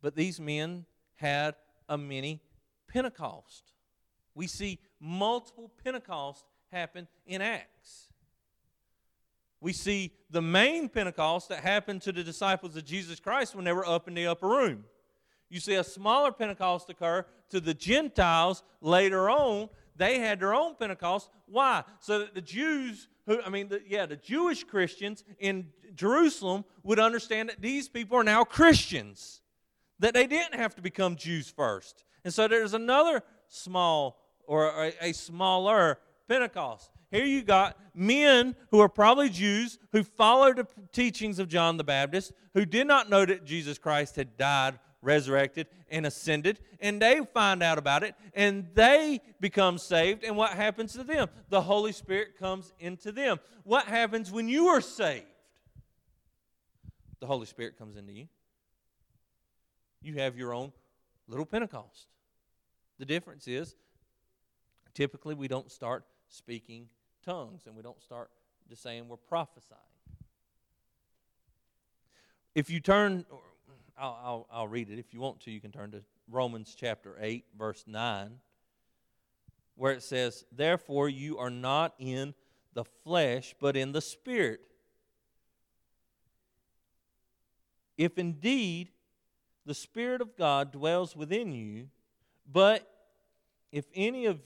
[0.01, 1.55] But these men had
[1.87, 2.41] a mini
[2.87, 3.73] Pentecost.
[4.33, 8.10] We see multiple Pentecost happen in Acts
[9.61, 13.73] we see the main Pentecost that happened to the disciples of Jesus Christ when they
[13.73, 14.85] were up in the upper room.
[15.49, 19.69] You see a smaller Pentecost occur to the Gentiles later on.
[19.95, 21.29] They had their own Pentecost.
[21.45, 21.83] Why?
[21.99, 26.99] So that the Jews, who, I mean, the, yeah, the Jewish Christians in Jerusalem would
[26.99, 29.41] understand that these people are now Christians,
[29.99, 32.03] that they didn't have to become Jews first.
[32.23, 36.90] And so there's another small or a, a smaller Pentecost.
[37.11, 41.83] Here you got men who are probably Jews who followed the teachings of John the
[41.83, 47.19] Baptist, who did not know that Jesus Christ had died, resurrected, and ascended, and they
[47.33, 50.23] find out about it, and they become saved.
[50.23, 51.27] And what happens to them?
[51.49, 53.39] The Holy Spirit comes into them.
[53.63, 55.25] What happens when you are saved?
[57.19, 58.27] The Holy Spirit comes into you.
[60.01, 60.71] You have your own
[61.27, 62.07] little Pentecost.
[62.99, 63.75] The difference is
[64.93, 66.87] typically we don't start speaking
[67.23, 68.29] tongues and we don't start
[68.69, 69.79] just saying we're prophesying.
[72.53, 73.25] If you turn,
[73.97, 74.99] I'll, I'll, I'll read it.
[74.99, 78.39] If you want to, you can turn to Romans chapter 8, verse 9,
[79.75, 82.33] where it says, Therefore you are not in
[82.73, 84.61] the flesh, but in the Spirit.
[87.97, 88.89] If indeed
[89.65, 91.89] the Spirit of God dwells within you,
[92.51, 92.87] but
[93.71, 94.39] if any of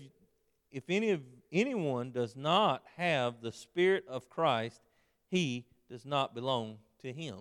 [0.71, 1.21] if any of
[1.55, 4.81] anyone does not have the Spirit of Christ,
[5.29, 7.35] he does not belong to him.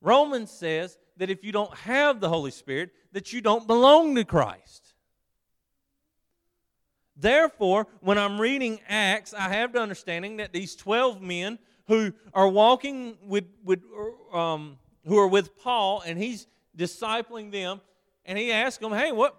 [0.00, 4.24] Romans says that if you don't have the Holy Spirit, that you don't belong to
[4.24, 4.94] Christ.
[7.16, 12.48] Therefore, when I'm reading Acts, I have the understanding that these 12 men who are
[12.48, 13.82] walking with, with
[14.32, 17.80] um, who are with Paul, and he's discipling them,
[18.24, 19.36] and he asks them, Hey, what,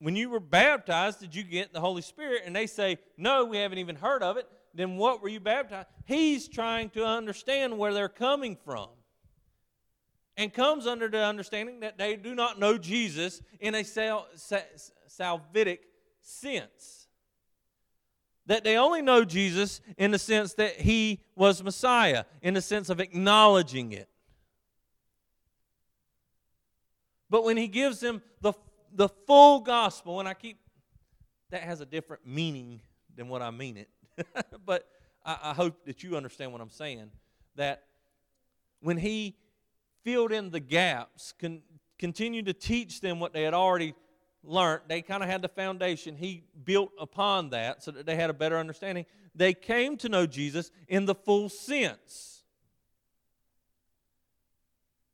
[0.00, 2.42] when you were baptized, did you get the Holy Spirit?
[2.46, 4.48] And they say, No, we haven't even heard of it.
[4.74, 5.88] Then what were you baptized?
[6.06, 8.88] He's trying to understand where they're coming from.
[10.36, 15.80] And comes under the understanding that they do not know Jesus in a sal- salvific
[16.22, 17.08] sense.
[18.46, 22.88] That they only know Jesus in the sense that he was Messiah, in the sense
[22.88, 24.08] of acknowledging it.
[27.28, 28.54] But when he gives them the
[28.92, 30.58] the full gospel, and I keep
[31.50, 32.80] that has a different meaning
[33.16, 33.88] than what I mean it.
[34.64, 34.86] but
[35.24, 37.10] I, I, hope that you understand what I'm saying.
[37.56, 37.82] That
[38.80, 39.36] when he
[40.04, 41.62] filled in the gaps, con,
[41.98, 43.94] continued to teach them what they had already
[44.42, 46.16] learned, they kind of had the foundation.
[46.16, 49.06] He built upon that so that they had a better understanding.
[49.34, 52.39] They came to know Jesus in the full sense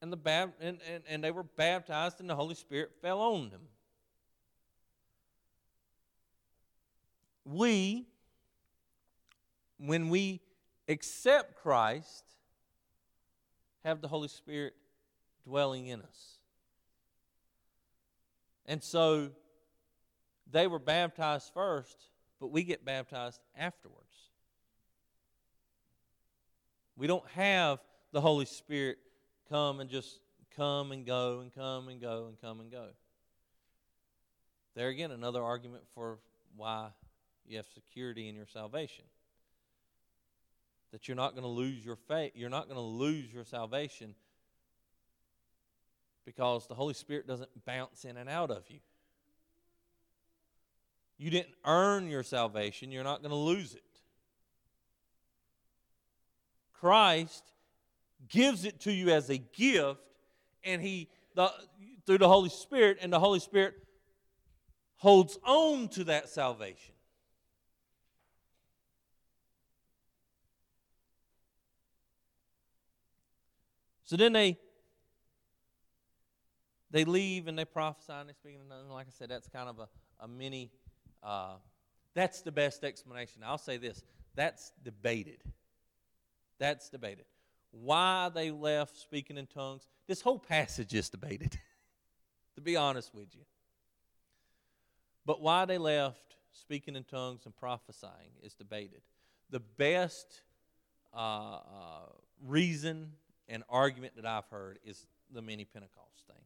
[0.02, 0.18] and, the
[0.60, 3.62] and, and, and they were baptized, and the Holy Spirit fell on them.
[7.44, 8.06] We,
[9.78, 10.40] when we
[10.88, 12.24] accept Christ,
[13.84, 14.74] have the Holy Spirit
[15.44, 16.38] dwelling in us.
[18.66, 19.30] And so
[20.50, 21.96] they were baptized first,
[22.40, 24.02] but we get baptized afterwards.
[26.96, 27.78] We don't have
[28.12, 28.98] the Holy Spirit
[29.48, 30.20] come and just
[30.56, 32.88] come and go and come and go and come and go.
[34.74, 36.18] There again, another argument for
[36.56, 36.88] why
[37.46, 39.04] you have security in your salvation.
[40.92, 44.14] That you're not going to lose your faith, you're not going to lose your salvation
[46.24, 48.80] because the Holy Spirit doesn't bounce in and out of you.
[51.18, 53.82] You didn't earn your salvation, you're not going to lose it.
[56.74, 57.44] Christ
[58.28, 60.00] gives it to you as a gift,
[60.64, 61.50] and He, the,
[62.06, 63.74] through the Holy Spirit, and the Holy Spirit
[64.96, 66.94] holds on to that salvation.
[74.04, 74.56] So then they
[76.92, 78.88] they leave and they prophesy and they speak in tongues.
[78.88, 79.88] Like I said, that's kind of a,
[80.20, 80.70] a mini.
[81.22, 81.56] Uh,
[82.14, 83.42] that's the best explanation.
[83.44, 84.04] I'll say this:
[84.36, 85.42] that's debated.
[86.58, 87.26] That's debated
[87.82, 89.86] why they left speaking in tongues.
[90.06, 91.58] This whole passage is debated,
[92.54, 93.42] to be honest with you.
[95.24, 99.02] But why they left speaking in tongues and prophesying is debated.
[99.50, 100.42] The best
[101.14, 101.60] uh, uh,
[102.44, 103.12] reason
[103.48, 106.44] and argument that I've heard is the mini Pentecost thing.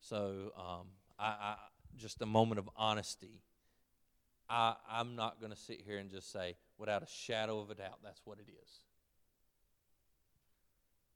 [0.00, 0.86] So, um,
[1.18, 1.56] I, I,
[1.96, 3.42] just a moment of honesty.
[4.48, 7.74] I, I'm not going to sit here and just say, without a shadow of a
[7.74, 8.83] doubt, that's what it is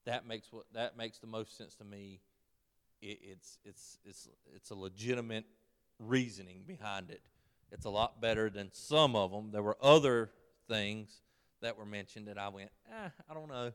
[0.07, 2.20] that makes what that makes the most sense to me.
[3.01, 5.44] It, it's it's it's it's a legitimate
[5.99, 7.22] reasoning behind it.
[7.70, 9.51] It's a lot better than some of them.
[9.51, 10.30] There were other
[10.68, 11.20] things
[11.61, 13.72] that were mentioned that I went, eh, I don't know.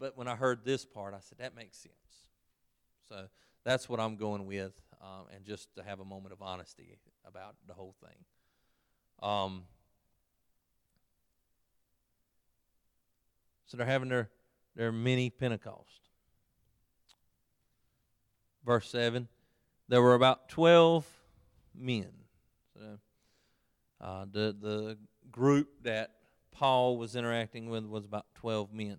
[0.00, 1.94] But when I heard this part, I said that makes sense.
[3.08, 3.26] So
[3.64, 7.56] that's what I'm going with, um, and just to have a moment of honesty about
[7.66, 9.28] the whole thing.
[9.28, 9.64] Um,
[13.66, 14.30] so they're having their
[14.78, 16.00] there are many Pentecost.
[18.64, 19.28] Verse 7
[19.88, 21.06] there were about 12
[21.74, 22.10] men.
[22.74, 22.98] So,
[24.00, 24.98] uh, the, the
[25.32, 26.12] group that
[26.52, 28.98] Paul was interacting with was about 12 men.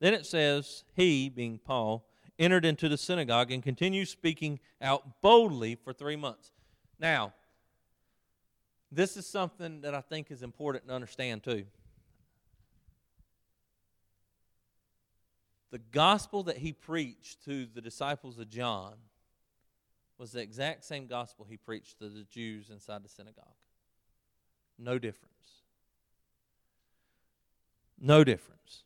[0.00, 5.76] Then it says, He, being Paul, entered into the synagogue and continued speaking out boldly
[5.76, 6.50] for three months.
[6.98, 7.32] Now,
[8.90, 11.66] this is something that I think is important to understand too.
[15.74, 18.94] The gospel that he preached to the disciples of John
[20.18, 23.56] was the exact same gospel he preached to the Jews inside the synagogue.
[24.78, 25.64] No difference.
[28.00, 28.84] No difference.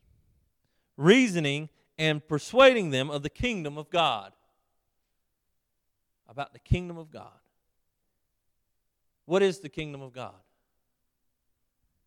[0.97, 1.69] Reasoning
[1.99, 4.33] and persuading them of the kingdom of God.
[6.27, 7.39] About the kingdom of God.
[9.27, 10.41] What is the kingdom of God?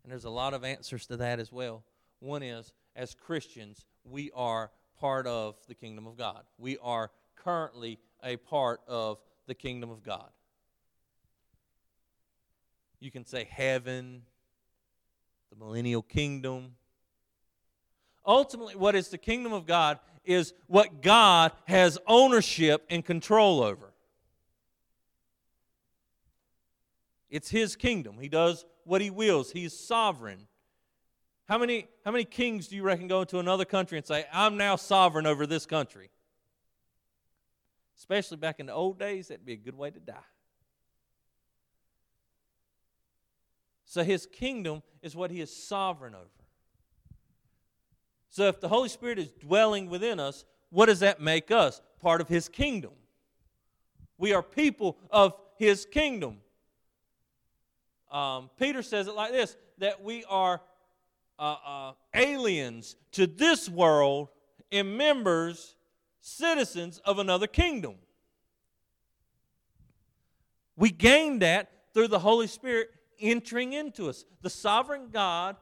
[0.02, 1.84] And there's a lot of answers to that as well.
[2.20, 6.44] One is, as Christians, we are part of the kingdom of God.
[6.58, 10.30] We are currently a part of the kingdom of God.
[13.00, 14.22] You can say heaven,
[15.50, 16.76] the millennial kingdom.
[18.26, 23.92] Ultimately, what is the kingdom of God is what God has ownership and control over.
[27.30, 28.18] It's His kingdom.
[28.20, 30.48] He does what He wills, He's sovereign.
[31.52, 34.56] How many, how many kings do you reckon go into another country and say, I'm
[34.56, 36.10] now sovereign over this country?
[37.98, 40.14] Especially back in the old days, that'd be a good way to die.
[43.84, 46.24] So his kingdom is what he is sovereign over.
[48.30, 51.82] So if the Holy Spirit is dwelling within us, what does that make us?
[52.00, 52.92] Part of his kingdom.
[54.18, 56.38] We are people of his kingdom.
[58.10, 60.62] Um, Peter says it like this that we are
[61.42, 64.30] uh, uh, aliens to this world
[64.72, 65.76] and members,
[66.22, 67.96] citizens of another kingdom.
[70.78, 74.24] We gain that through the Holy Spirit entering into us.
[74.42, 75.58] The sovereign God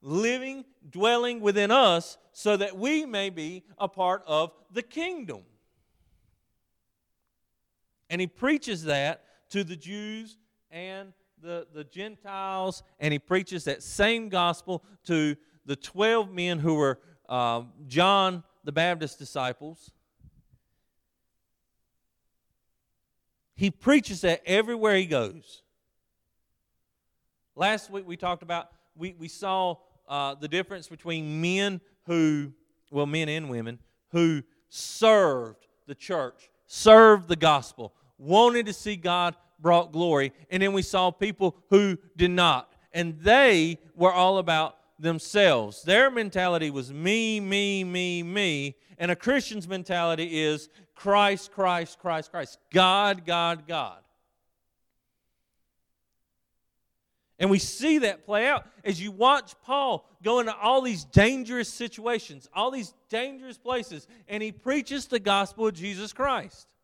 [0.00, 5.42] living, dwelling within us, so that we may be a part of the kingdom.
[8.08, 10.38] And he preaches that to the Jews
[10.70, 11.12] and
[11.42, 15.36] the, the Gentiles, and he preaches that same gospel to
[15.66, 19.90] the 12 men who were uh, John the Baptist disciples.
[23.54, 25.62] He preaches that everywhere he goes.
[27.56, 29.76] Last week we talked about, we, we saw
[30.08, 32.52] uh, the difference between men who,
[32.90, 33.78] well, men and women,
[34.10, 40.32] who served the church, served the gospel, wanted to see God brought glory.
[40.50, 42.72] And then we saw people who did not.
[42.92, 45.82] And they were all about themselves.
[45.82, 48.76] Their mentality was me, me, me, me.
[48.98, 52.58] And a Christian's mentality is Christ, Christ, Christ, Christ.
[52.70, 53.98] God, God, God.
[57.38, 61.68] And we see that play out as you watch Paul go into all these dangerous
[61.68, 66.74] situations, all these dangerous places, and he preaches the gospel of Jesus Christ.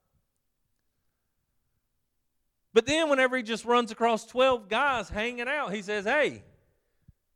[2.75, 6.43] But then, whenever he just runs across 12 guys hanging out, he says, Hey,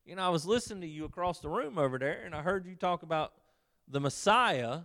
[0.05, 2.66] you know, I was listening to you across the room over there, and I heard
[2.66, 3.32] you talk about
[3.86, 4.80] the Messiah.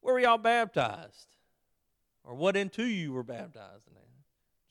[0.00, 1.26] Where were y'all baptized?
[2.24, 4.00] Or what into you were baptized in?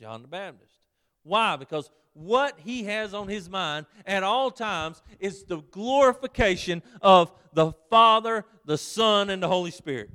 [0.02, 0.80] John the Baptist.
[1.24, 1.56] Why?
[1.56, 7.74] Because what he has on his mind at all times is the glorification of the
[7.90, 10.10] Father, the Son, and the Holy Spirit.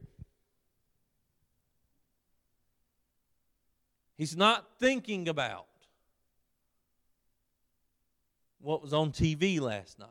[4.17, 5.67] He's not thinking about
[8.61, 10.09] what was on TV last night.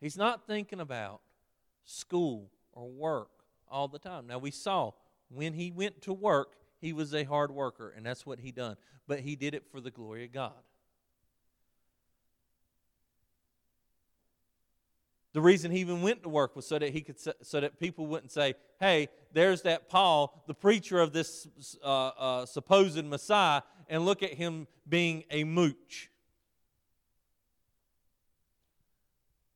[0.00, 1.20] He's not thinking about
[1.84, 3.30] school or work
[3.70, 4.26] all the time.
[4.26, 4.92] Now, we saw
[5.28, 8.76] when he went to work, he was a hard worker, and that's what he done.
[9.06, 10.52] But he did it for the glory of God.
[15.32, 18.06] The reason he even went to work was so that he could so that people
[18.06, 21.46] wouldn't say, "Hey, there's that Paul, the preacher of this
[21.84, 26.10] uh, uh, supposed Messiah, and look at him being a mooch."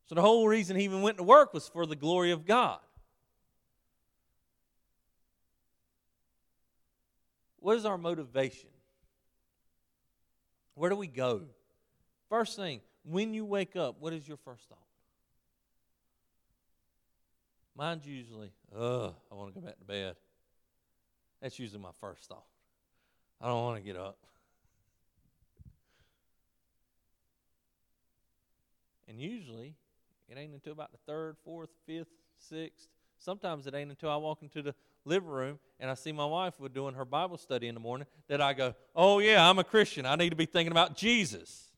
[0.07, 2.79] So the whole reason he even went to work was for the glory of God.
[7.59, 8.69] What is our motivation?
[10.75, 11.43] Where do we go?
[12.29, 14.79] First thing, when you wake up, what is your first thought?
[17.77, 20.17] Mine's usually, ugh, I want to go back to bed.
[21.43, 22.47] That's usually my first thought.
[23.41, 24.17] I don't want to get up.
[29.09, 29.75] And usually,
[30.29, 32.09] it ain't until about the third, fourth, fifth,
[32.39, 32.89] sixth.
[33.19, 36.55] Sometimes it ain't until I walk into the living room and I see my wife
[36.73, 40.07] doing her Bible study in the morning that I go, oh, yeah, I'm a Christian.
[40.07, 41.71] I need to be thinking about Jesus.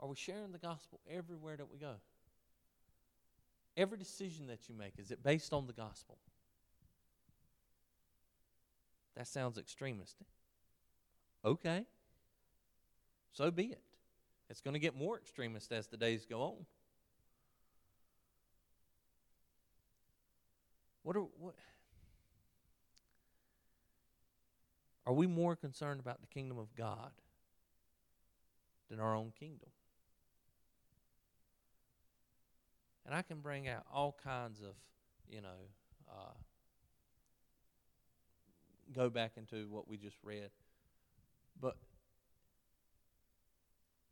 [0.00, 1.96] Are we sharing the gospel everywhere that we go?
[3.76, 6.18] Every decision that you make, is it based on the gospel?
[9.16, 10.16] That sounds extremist.
[11.44, 11.84] Okay.
[13.32, 13.82] So be it.
[14.48, 16.66] It's going to get more extremist as the days go on.
[21.02, 21.54] What are what
[25.06, 27.10] are we more concerned about the kingdom of God
[28.90, 29.70] than our own kingdom?
[33.10, 34.76] And I can bring out all kinds of,
[35.28, 35.48] you know,
[36.08, 36.32] uh,
[38.94, 40.50] go back into what we just read.
[41.60, 41.76] But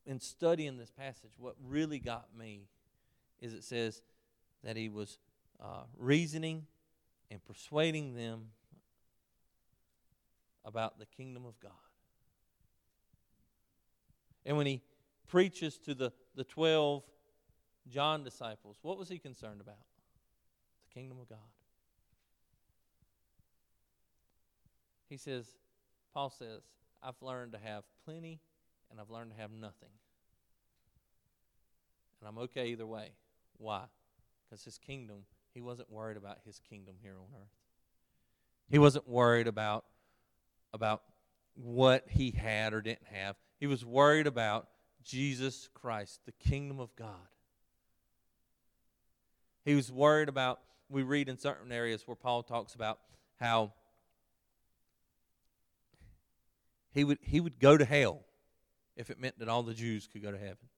[0.04, 2.62] in studying this passage, what really got me
[3.40, 4.02] is it says
[4.64, 5.20] that he was
[5.62, 6.66] uh, reasoning
[7.30, 8.46] and persuading them
[10.64, 11.70] about the kingdom of God.
[14.44, 14.82] And when he
[15.28, 17.04] preaches to the, the 12
[17.90, 19.76] John disciples, what was he concerned about?
[20.86, 21.38] The kingdom of God.
[25.08, 25.46] He says,
[26.12, 26.62] Paul says,
[27.02, 28.40] I've learned to have plenty
[28.90, 29.88] and I've learned to have nothing.
[32.20, 33.12] And I'm okay either way.
[33.56, 33.84] Why?
[34.48, 35.24] Because his kingdom,
[35.54, 37.48] he wasn't worried about his kingdom here on earth.
[38.68, 39.84] He wasn't worried about,
[40.74, 41.02] about
[41.54, 43.36] what he had or didn't have.
[43.58, 44.68] He was worried about
[45.02, 47.28] Jesus Christ, the kingdom of God.
[49.68, 53.00] He was worried about, we read in certain areas where Paul talks about
[53.38, 53.74] how
[56.94, 58.20] he would, he would go to hell
[58.96, 60.70] if it meant that all the Jews could go to heaven.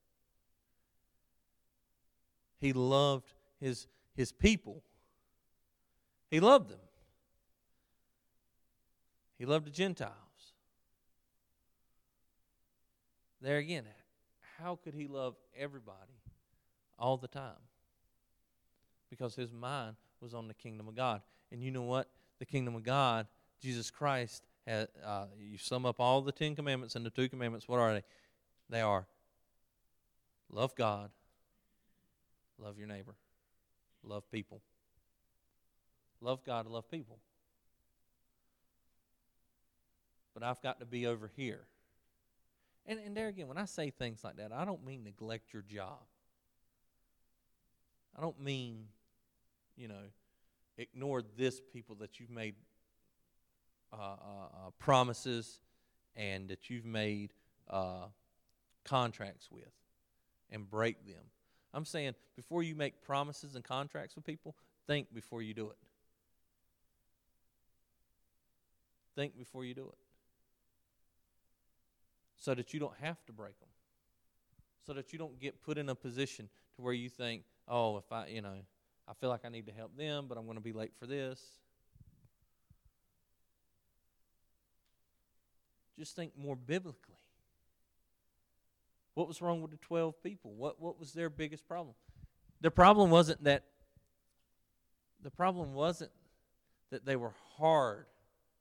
[2.58, 3.86] He loved his,
[4.16, 4.82] his people.
[6.28, 6.80] He loved them.
[9.38, 10.14] He loved the Gentiles.
[13.40, 13.84] There again,
[14.58, 16.18] how could he love everybody
[16.98, 17.69] all the time?
[19.10, 21.22] Because his mind was on the kingdom of God.
[21.50, 22.08] And you know what?
[22.38, 23.26] The kingdom of God,
[23.60, 27.68] Jesus Christ, has, uh, you sum up all the Ten Commandments and the two commandments,
[27.68, 28.04] what are they?
[28.68, 29.06] They are
[30.52, 31.10] love God,
[32.58, 33.14] love your neighbor,
[34.02, 34.62] love people.
[36.20, 37.18] Love God, love people.
[40.34, 41.60] But I've got to be over here.
[42.86, 45.62] And, and there again, when I say things like that, I don't mean neglect your
[45.62, 46.00] job.
[48.16, 48.86] I don't mean,
[49.76, 50.10] you know,
[50.76, 52.54] ignore this people that you've made
[53.92, 55.60] uh, uh, uh, promises
[56.16, 57.32] and that you've made
[57.68, 58.06] uh,
[58.84, 59.72] contracts with
[60.50, 61.24] and break them.
[61.72, 64.56] I'm saying before you make promises and contracts with people,
[64.86, 65.76] think before you do it.
[69.14, 69.98] Think before you do it
[72.40, 73.68] so that you don't have to break them.
[74.86, 78.10] So that you don't get put in a position to where you think, oh, if
[78.10, 78.56] I, you know,
[79.10, 81.06] I feel like I need to help them, but I'm going to be late for
[81.06, 81.42] this.
[85.98, 87.16] Just think more biblically.
[89.14, 90.52] What was wrong with the 12 people?
[90.52, 91.96] What, what was their biggest problem?
[92.60, 93.64] The problem wasn't that
[95.22, 96.12] the problem wasn't
[96.90, 98.06] that they were hard.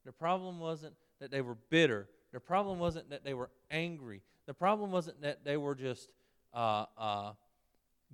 [0.03, 2.09] The problem wasn't that they were bitter.
[2.33, 4.21] The problem wasn't that they were angry.
[4.47, 6.09] The problem wasn't that they were just
[6.53, 7.33] uh, uh,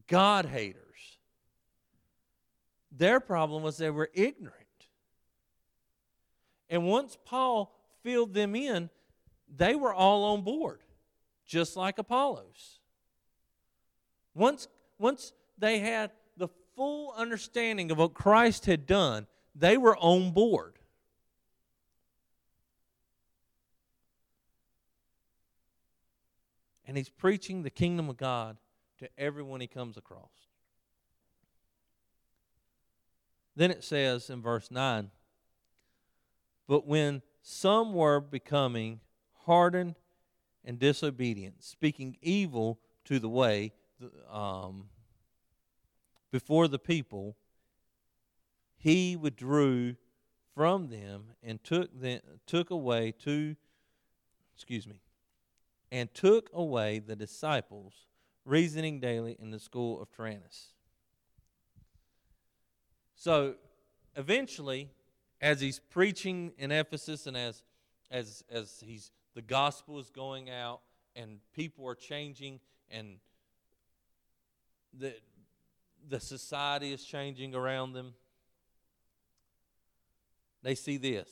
[0.07, 1.17] God haters.
[2.97, 4.65] Their problem was they were ignorant.
[6.69, 8.89] And once Paul filled them in,
[9.53, 10.81] they were all on board,
[11.45, 12.79] just like Apollos.
[14.33, 14.67] Once,
[14.97, 20.73] once they had the full understanding of what Christ had done, they were on board.
[26.87, 28.57] And he's preaching the kingdom of God
[28.99, 30.44] to everyone he comes across.
[33.55, 35.09] Then it says in verse 9,
[36.67, 38.99] But when some were becoming
[39.45, 39.95] hardened
[40.63, 43.71] and disobedient, speaking evil to the way
[44.29, 44.89] um,
[46.31, 47.37] before the people,
[48.77, 49.95] he withdrew
[50.53, 53.55] from them and took them, took away to,
[54.53, 55.01] excuse me,
[55.91, 57.93] and took away the disciples,
[58.43, 60.74] reasoning daily in the school of Tyrannus.
[63.15, 63.55] So
[64.15, 64.89] eventually,
[65.41, 67.63] as he's preaching in Ephesus and as,
[68.11, 70.81] as, as he's, the gospel is going out
[71.15, 72.59] and people are changing
[72.89, 73.17] and
[74.97, 75.15] the,
[76.07, 78.13] the society is changing around them,
[80.61, 81.29] they see this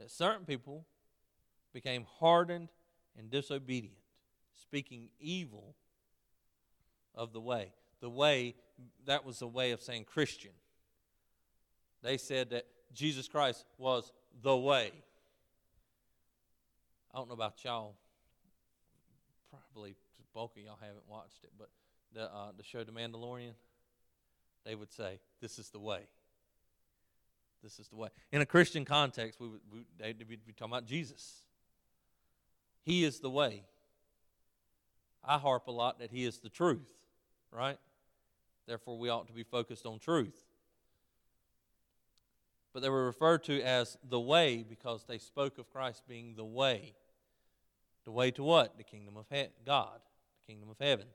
[0.00, 0.84] that certain people
[1.72, 2.68] became hardened
[3.16, 3.96] and disobedient,
[4.60, 5.76] speaking evil
[7.14, 7.72] of the way.
[8.00, 8.56] The way,
[9.06, 10.50] that was a way of saying Christian.
[12.04, 14.92] They said that Jesus Christ was the way.
[17.12, 17.94] I don't know about y'all.
[19.50, 19.96] Probably
[20.34, 21.70] bulk of y'all haven't watched it, but
[22.12, 23.54] the, uh, the show The Mandalorian,
[24.66, 26.00] they would say, This is the way.
[27.62, 28.08] This is the way.
[28.32, 31.46] In a Christian context, we would, we, they'd be talking about Jesus.
[32.82, 33.62] He is the way.
[35.26, 36.92] I harp a lot that He is the truth,
[37.50, 37.78] right?
[38.66, 40.43] Therefore, we ought to be focused on truth.
[42.74, 46.44] But they were referred to as the way because they spoke of Christ being the
[46.44, 46.96] way.
[48.04, 48.76] The way to what?
[48.76, 50.00] The kingdom of he- God,
[50.40, 51.06] the kingdom of heaven.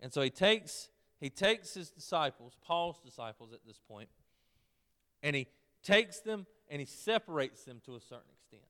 [0.00, 0.90] And so he takes
[1.20, 4.10] he takes his disciples, Paul's disciples at this point,
[5.22, 5.46] and he
[5.82, 8.62] takes them and he separates them to a certain extent.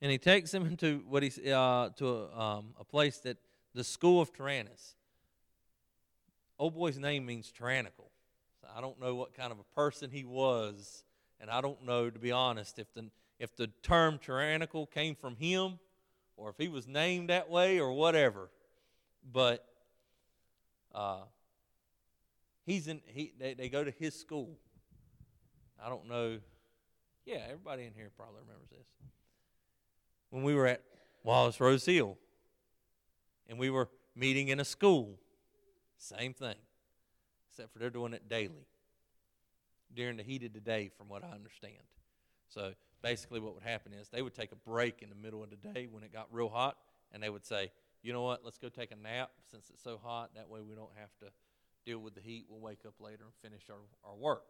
[0.00, 3.36] And he takes them into what he's uh, to a, um, a place that
[3.74, 4.96] the school of Tyrannus.
[6.60, 8.10] Old boy's name means tyrannical.
[8.60, 11.04] So I don't know what kind of a person he was,
[11.40, 13.06] and I don't know, to be honest, if the
[13.38, 15.78] if the term tyrannical came from him,
[16.36, 18.50] or if he was named that way, or whatever.
[19.32, 19.64] But
[20.94, 21.22] uh,
[22.66, 23.00] he's in.
[23.06, 24.58] He they, they go to his school.
[25.82, 26.40] I don't know.
[27.24, 28.86] Yeah, everybody in here probably remembers this.
[30.28, 30.82] When we were at
[31.24, 32.18] Wallace Rose Hill,
[33.48, 35.18] and we were meeting in a school
[36.00, 36.56] same thing,
[37.50, 38.66] except for they're doing it daily
[39.94, 41.74] during the heat of the day, from what I understand.
[42.48, 42.72] So
[43.02, 45.56] basically, what would happen is they would take a break in the middle of the
[45.56, 46.76] day when it got real hot,
[47.12, 47.70] and they would say,
[48.02, 50.30] you know what, let's go take a nap since it's so hot.
[50.34, 51.26] That way we don't have to
[51.84, 52.46] deal with the heat.
[52.48, 54.44] We'll wake up later and finish our, our work.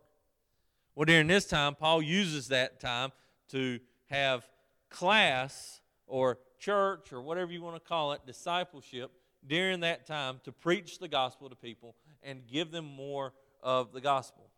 [0.94, 3.10] Well, during this time, Paul uses that time
[3.50, 4.46] to have
[4.88, 9.10] class or church or whatever you want to call it, discipleship,
[9.46, 13.32] during that time to preach the gospel to people and give them more
[13.62, 14.50] of the gospel.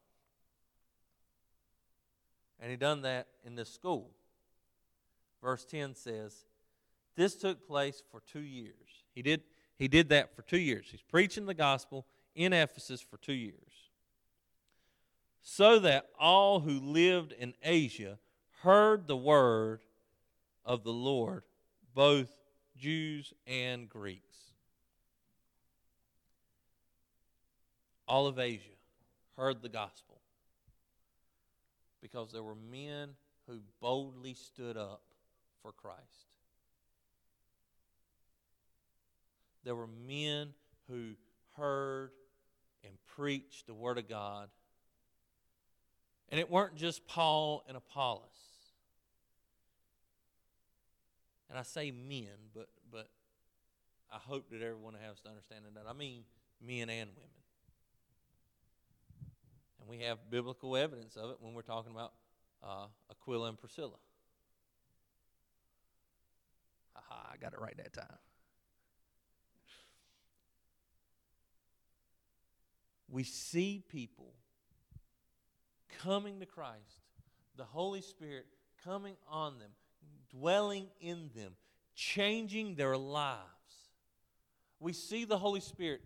[2.60, 4.10] And he done that in this school.
[5.42, 6.44] Verse 10 says,
[7.16, 9.04] This took place for two years.
[9.14, 9.42] He did,
[9.76, 10.86] he did that for two years.
[10.90, 13.56] He's preaching the gospel in Ephesus for two years.
[15.42, 18.18] So that all who lived in Asia
[18.62, 19.80] heard the word
[20.64, 21.42] of the Lord,
[21.94, 22.30] both
[22.76, 24.51] Jews and Greeks.
[28.06, 28.68] All of Asia
[29.36, 30.20] heard the gospel
[32.00, 33.10] because there were men
[33.46, 35.02] who boldly stood up
[35.62, 36.00] for Christ.
[39.64, 40.48] There were men
[40.88, 41.12] who
[41.56, 42.10] heard
[42.84, 44.48] and preached the Word of God.
[46.28, 48.22] And it weren't just Paul and Apollos.
[51.48, 53.08] And I say men, but, but
[54.10, 55.84] I hope that everyone has to understand that.
[55.88, 56.24] I mean
[56.66, 57.41] men and women.
[59.82, 62.12] And we have biblical evidence of it when we're talking about
[62.62, 63.96] uh, Aquila and Priscilla.
[66.96, 68.18] Aha, I got it right that time.
[73.10, 74.34] We see people
[75.98, 77.00] coming to Christ,
[77.56, 78.46] the Holy Spirit
[78.84, 79.70] coming on them,
[80.30, 81.54] dwelling in them,
[81.96, 83.40] changing their lives.
[84.78, 86.02] We see the Holy Spirit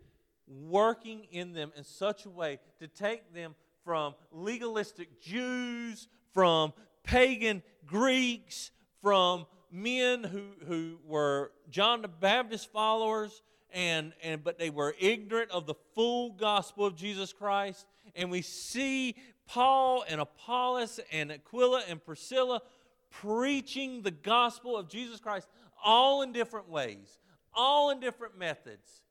[0.48, 3.54] working in them in such a way to take them
[3.86, 6.72] from legalistic Jews, from
[7.04, 14.70] pagan Greeks, from men who, who were John the Baptist followers, and, and but they
[14.70, 17.86] were ignorant of the full gospel of Jesus Christ.
[18.16, 19.14] And we see
[19.46, 22.62] Paul and Apollos and Aquila and Priscilla
[23.10, 25.46] preaching the gospel of Jesus Christ
[25.84, 27.20] all in different ways,
[27.54, 29.02] all in different methods.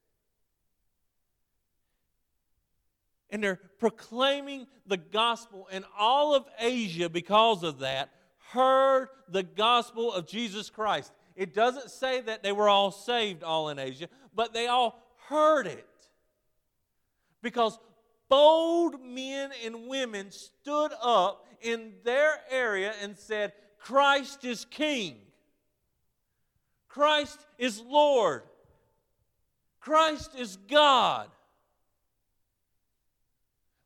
[3.30, 8.10] And they're proclaiming the gospel, and all of Asia, because of that,
[8.52, 11.12] heard the gospel of Jesus Christ.
[11.36, 15.68] It doesn't say that they were all saved, all in Asia, but they all heard
[15.68, 15.88] it.
[17.42, 17.78] Because
[18.30, 25.18] bold men and women stood up in their area and said, Christ is King.
[26.88, 28.44] Christ is Lord.
[29.80, 31.30] Christ is God.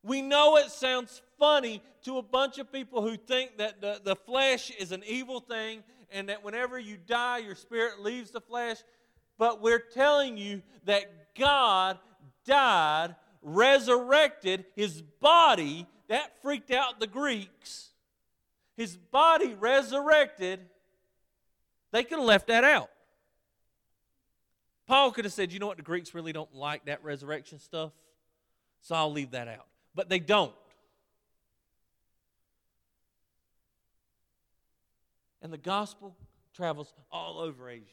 [0.04, 4.16] We know it sounds funny to a bunch of people who think that the, the
[4.16, 8.78] flesh is an evil thing and that whenever you die, your spirit leaves the flesh.
[9.38, 11.98] But we're telling you that God
[12.46, 15.86] died, resurrected his body.
[16.08, 17.90] That freaked out the Greeks.
[18.78, 20.62] His body resurrected.
[21.92, 22.90] They could have left that out.
[24.88, 27.92] Paul could have said, you know what, the Greeks really don't like that resurrection stuff,
[28.82, 29.68] so I'll leave that out
[30.00, 30.54] but they don't.
[35.42, 36.16] And the gospel
[36.56, 37.84] travels all over Asia.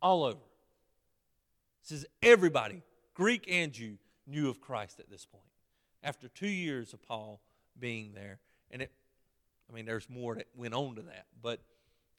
[0.00, 0.36] All over.
[0.36, 2.82] It says everybody,
[3.14, 5.42] Greek and Jew, knew of Christ at this point.
[6.04, 7.40] After two years of Paul
[7.76, 8.38] being there.
[8.70, 8.92] And it,
[9.68, 11.26] I mean, there's more that went on to that.
[11.42, 11.58] But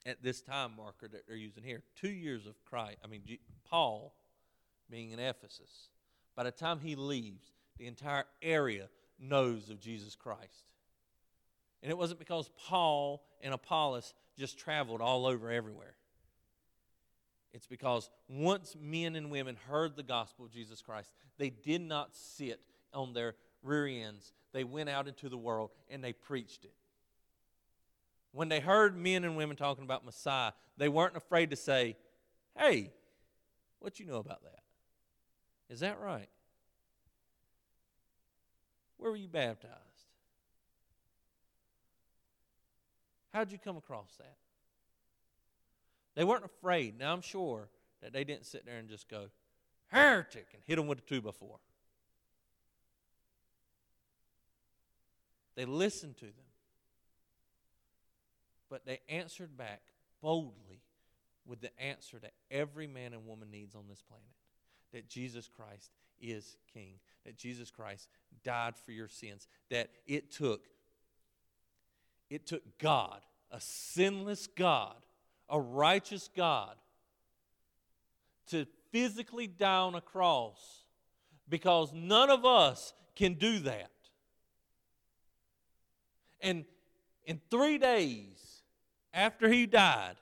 [0.06, 1.84] at this time marker that they're using here.
[1.96, 2.98] Two years of Christ.
[3.02, 3.22] I mean,
[3.70, 4.14] Paul
[4.90, 5.88] being in Ephesus.
[6.36, 7.52] By the time he leaves,
[7.82, 8.88] the entire area
[9.20, 10.68] knows of Jesus Christ.
[11.82, 15.96] And it wasn't because Paul and Apollos just traveled all over everywhere.
[17.54, 22.16] It's because once men and women heard the gospel of Jesus Christ, they did not
[22.16, 22.62] sit
[22.94, 24.32] on their rear ends.
[24.54, 26.76] They went out into the world and they preached it.
[28.32, 31.98] When they heard men and women talking about Messiah, they weren't afraid to say,
[32.56, 32.92] Hey,
[33.80, 34.60] what you know about that?
[35.68, 36.30] Is that right?
[39.02, 39.74] Where were you baptized?
[43.34, 44.36] How'd you come across that?
[46.14, 47.00] They weren't afraid.
[47.00, 47.70] Now, I'm sure
[48.04, 49.30] that they didn't sit there and just go,
[49.88, 51.58] heretic, and hit them with a two by four.
[55.56, 56.36] They listened to them.
[58.70, 59.82] But they answered back
[60.22, 60.84] boldly
[61.48, 64.28] with the answer that every man and woman needs on this planet
[64.94, 65.90] that Jesus Christ
[66.22, 66.94] is King,
[67.26, 68.08] that Jesus Christ
[68.44, 70.62] died for your sins, that it took
[72.30, 73.20] it took God,
[73.52, 74.96] a sinless God,
[75.50, 76.78] a righteous God,
[78.52, 80.86] to physically die on a cross
[81.50, 83.92] because none of us can do that.
[86.40, 86.64] And
[87.26, 88.62] in three days
[89.14, 90.16] after he died,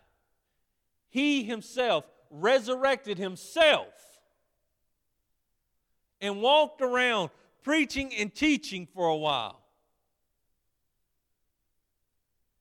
[1.09, 3.93] he himself resurrected himself
[6.22, 7.30] and walked around
[7.63, 9.59] preaching and teaching for a while.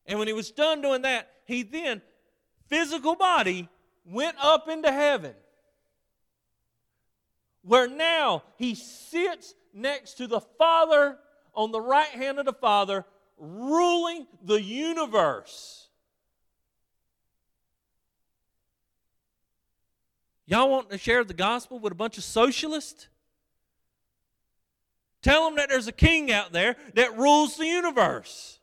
[0.06, 2.00] And when he was done doing that, he then,
[2.68, 3.68] physical body,
[4.04, 5.34] went up into heaven.
[7.62, 11.18] Where now he sits next to the Father
[11.54, 13.04] on the right hand of the Father,
[13.36, 15.88] ruling the universe.
[20.46, 23.08] Y'all want to share the gospel with a bunch of socialists?
[25.28, 28.60] Tell them that there's a king out there that rules the universe.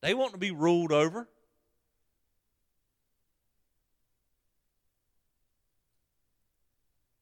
[0.00, 1.28] They want to be ruled over.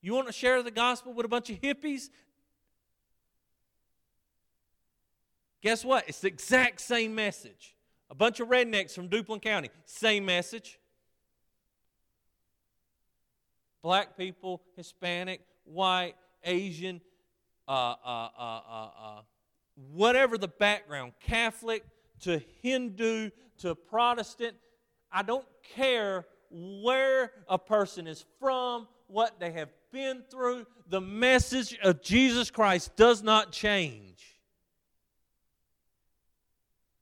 [0.00, 2.08] You want to share the gospel with a bunch of hippies?
[5.60, 6.08] Guess what?
[6.08, 7.76] It's the exact same message.
[8.08, 10.78] A bunch of rednecks from Duplin County, same message.
[13.82, 17.02] Black people, Hispanic, white, Asian,
[17.66, 19.20] uh, uh, uh,
[19.92, 21.84] whatever the background, Catholic,
[22.20, 24.56] to Hindu to Protestant.
[25.10, 30.66] I don't care where a person is from, what they have been through.
[30.88, 34.40] The message of Jesus Christ does not change.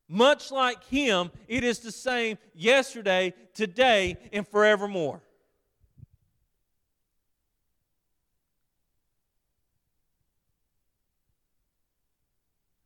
[0.09, 5.23] Much like Him, it is the same yesterday, today, and forevermore.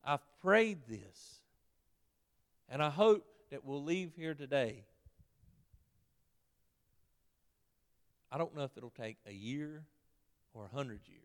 [0.04, 1.40] I've prayed this
[2.68, 4.84] and I hope that we'll leave here today.
[8.30, 9.82] I don't know if it'll take a year
[10.54, 11.22] or a hundred years.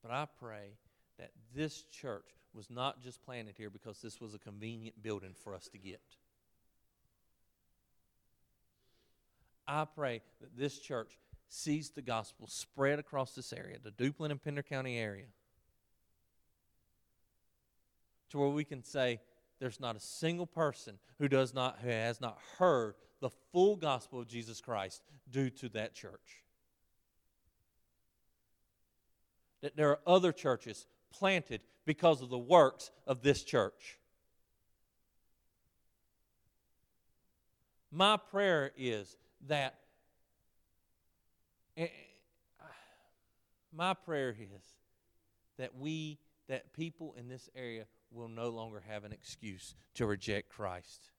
[0.00, 0.76] But I pray
[1.18, 5.56] that this church was not just planted here because this was a convenient building for
[5.56, 6.02] us to get.
[9.66, 11.18] I pray that this church
[11.48, 15.26] sees the gospel spread across this area, the Duplin and Pender County area
[18.30, 19.20] to where we can say
[19.60, 24.20] there's not a single person who does not who has not heard the full gospel
[24.20, 26.42] of Jesus Christ due to that church.
[29.62, 33.98] That there are other churches planted because of the works of this church.
[37.90, 39.16] My prayer is
[39.46, 39.78] that
[41.76, 41.86] eh,
[43.72, 44.62] my prayer is
[45.58, 46.18] that we
[46.48, 51.10] that people in this area will no longer have an excuse to reject Christ.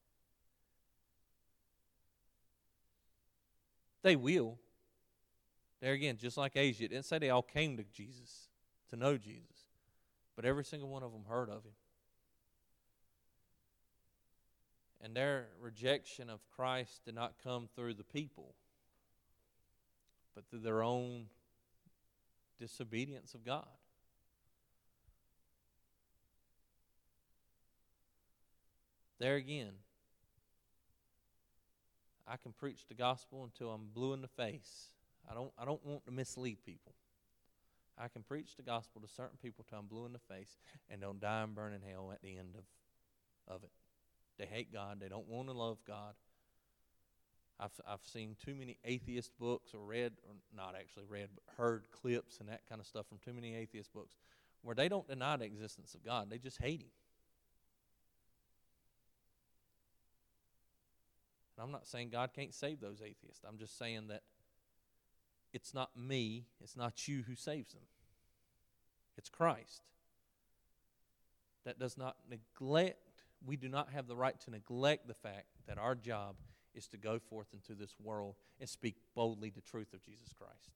[4.02, 4.58] They will.
[5.82, 8.50] There again, just like Asia, it didn't say they all came to Jesus,
[8.90, 9.68] to know Jesus,
[10.36, 11.74] but every single one of them heard of him.
[15.02, 18.56] And their rejection of Christ did not come through the people,
[20.34, 21.26] but through their own
[22.60, 23.68] disobedience of God.
[29.20, 29.72] There again,
[32.28, 34.90] I can preach the gospel until I'm blue in the face.
[35.30, 36.94] I don't, I don't want to mislead people.
[37.98, 40.58] I can preach the gospel to certain people till I'm blue in the face
[40.90, 42.64] and don't die and burn in hell at the end of
[43.48, 43.72] of it.
[44.38, 45.00] They hate God.
[45.00, 46.14] They don't want to love God.
[47.60, 51.86] I've, I've seen too many atheist books or read, or not actually read, but heard
[51.92, 54.16] clips and that kind of stuff from too many atheist books
[54.62, 56.30] where they don't deny the existence of God.
[56.30, 56.90] They just hate Him.
[61.56, 63.44] And I'm not saying God can't save those atheists.
[63.48, 64.24] I'm just saying that
[65.54, 67.84] it's not me, it's not you who saves them,
[69.18, 69.84] it's Christ.
[71.64, 75.78] That does not neglect, we do not have the right to neglect the fact that
[75.78, 76.36] our job
[76.76, 80.72] is to go forth into this world and speak boldly the truth of Jesus Christ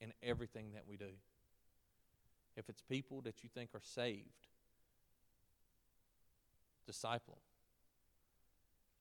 [0.00, 1.10] in everything that we do.
[2.56, 4.48] If it's people that you think are saved,
[6.86, 7.53] disciple them.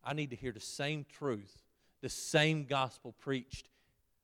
[0.03, 1.63] I need to hear the same truth,
[2.01, 3.67] the same gospel preached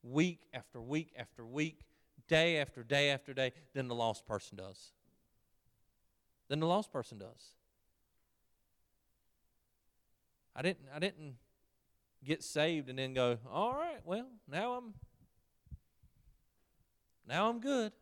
[0.04, 1.82] week after week after week,
[2.28, 4.92] day after day after day, than the lost person does.
[6.48, 7.56] Than the lost person does.
[10.56, 11.36] I didn't I didn't
[12.24, 14.94] get saved and then go, "All right, well, now I'm
[17.28, 17.94] now I'm good."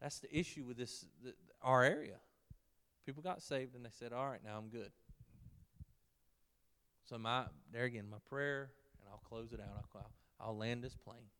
[0.00, 2.18] That's the issue with this the, our area.
[3.06, 4.92] People got saved and they said, "All right, now I'm good."
[7.08, 9.86] So my there again, my prayer, and I'll close it out.
[9.94, 11.30] I'll, I'll land this plane.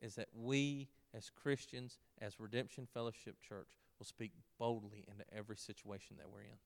[0.00, 3.68] Is that we as Christians, as Redemption Fellowship Church,
[3.98, 6.58] will speak boldly into every situation that we're in.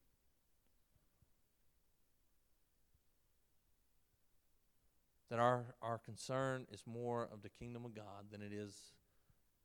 [5.31, 8.77] That our, our concern is more of the kingdom of God than it is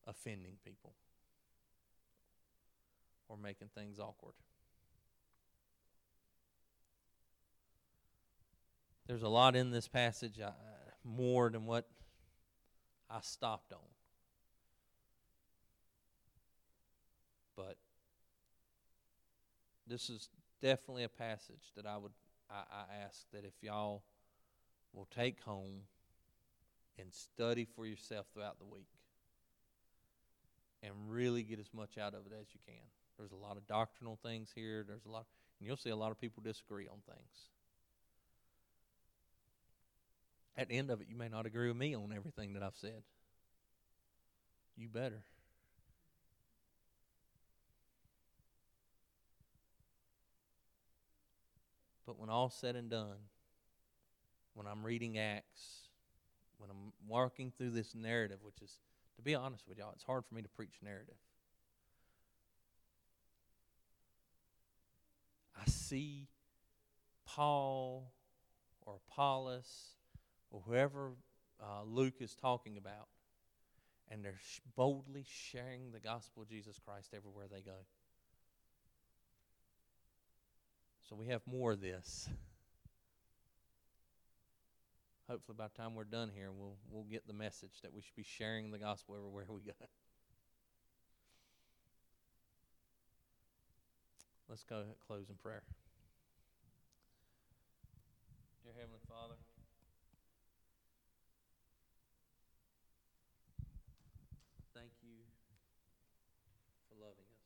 [0.07, 0.93] offending people
[3.27, 4.33] or making things awkward.
[9.09, 10.51] There's a lot in this passage, uh,
[11.03, 11.89] more than what
[13.09, 13.79] I stopped on.
[17.55, 17.77] But
[19.87, 20.29] this is
[20.61, 22.11] definitely a passage that I would
[22.51, 24.03] I, I ask that if y'all
[24.93, 25.81] will take home
[26.99, 28.89] and study for yourself throughout the week
[30.83, 32.85] and really get as much out of it as you can.
[33.17, 34.85] There's a lot of doctrinal things here.
[34.87, 35.25] There's a lot,
[35.59, 37.49] and you'll see a lot of people disagree on things.
[40.59, 42.75] At the end of it, you may not agree with me on everything that I've
[42.75, 43.01] said.
[44.75, 45.23] You better.
[52.05, 53.19] But when all's said and done,
[54.53, 55.87] when I'm reading Acts,
[56.57, 58.79] when I'm walking through this narrative, which is,
[59.15, 61.15] to be honest with y'all, it's hard for me to preach narrative.
[65.57, 66.27] I see
[67.25, 68.11] Paul
[68.85, 69.95] or Apollos
[70.51, 71.11] or whoever
[71.61, 73.07] uh, Luke is talking about,
[74.09, 77.85] and they're sh- boldly sharing the gospel of Jesus Christ everywhere they go.
[81.09, 82.29] So we have more of this.
[85.27, 88.15] Hopefully, by the time we're done here, we'll we'll get the message that we should
[88.15, 89.73] be sharing the gospel everywhere we go.
[94.49, 95.61] Let's go close in prayer.
[98.63, 99.35] Dear Heavenly Father,
[104.73, 105.21] thank you
[106.89, 107.45] for loving us.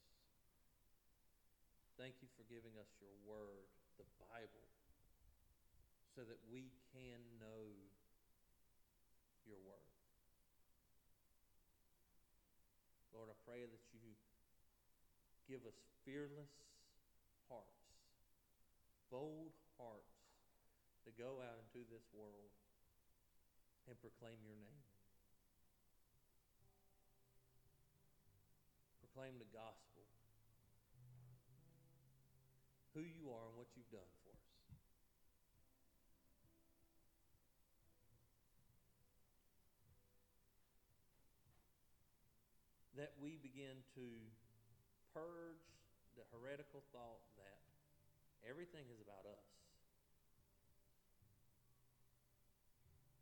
[2.04, 3.64] Thank you for giving us your word,
[3.96, 4.68] the Bible,
[6.12, 7.72] so that we can know
[9.48, 9.88] your word.
[13.16, 14.04] Lord, I pray that you
[15.48, 16.52] give us fearless
[17.48, 17.88] hearts,
[19.08, 20.28] bold hearts
[21.08, 22.52] to go out into this world
[23.88, 24.84] and proclaim your name.
[29.00, 29.93] Proclaim the gospel
[32.94, 34.46] who you are and what you've done for us.
[42.94, 44.06] That we begin to
[45.18, 45.66] purge
[46.14, 47.58] the heretical thought that
[48.46, 49.50] everything is about us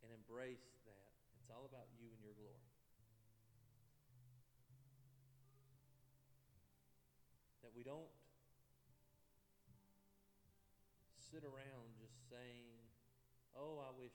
[0.04, 1.08] and embrace that
[1.40, 2.68] it's all about you and your glory.
[7.64, 8.12] That we don't
[11.32, 12.76] sit around just saying,
[13.56, 14.12] oh, I wish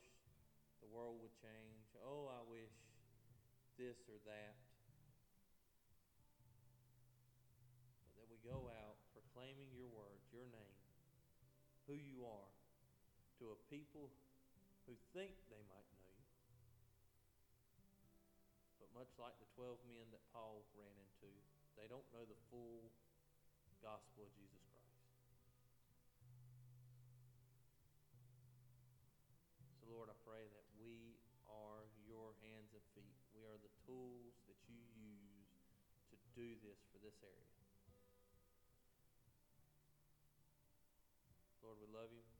[0.86, 1.90] the world would change.
[2.06, 2.70] Oh, I wish
[3.74, 4.54] this or that.
[8.06, 10.78] But that we go out proclaiming your word, your name,
[11.90, 12.54] who you are,
[13.42, 14.14] to a people
[14.86, 16.30] who think they might know you.
[18.78, 21.34] But much like the 12 men that Paul ran into,
[21.82, 22.94] they don't know the full
[23.82, 24.78] gospel of Jesus Christ.
[29.78, 31.16] So, Lord, I pray that we
[31.48, 33.22] are your hands and feet.
[33.32, 35.48] We are the tools that you use
[36.12, 37.50] to do this for this area.
[41.66, 42.37] Lord, we love you.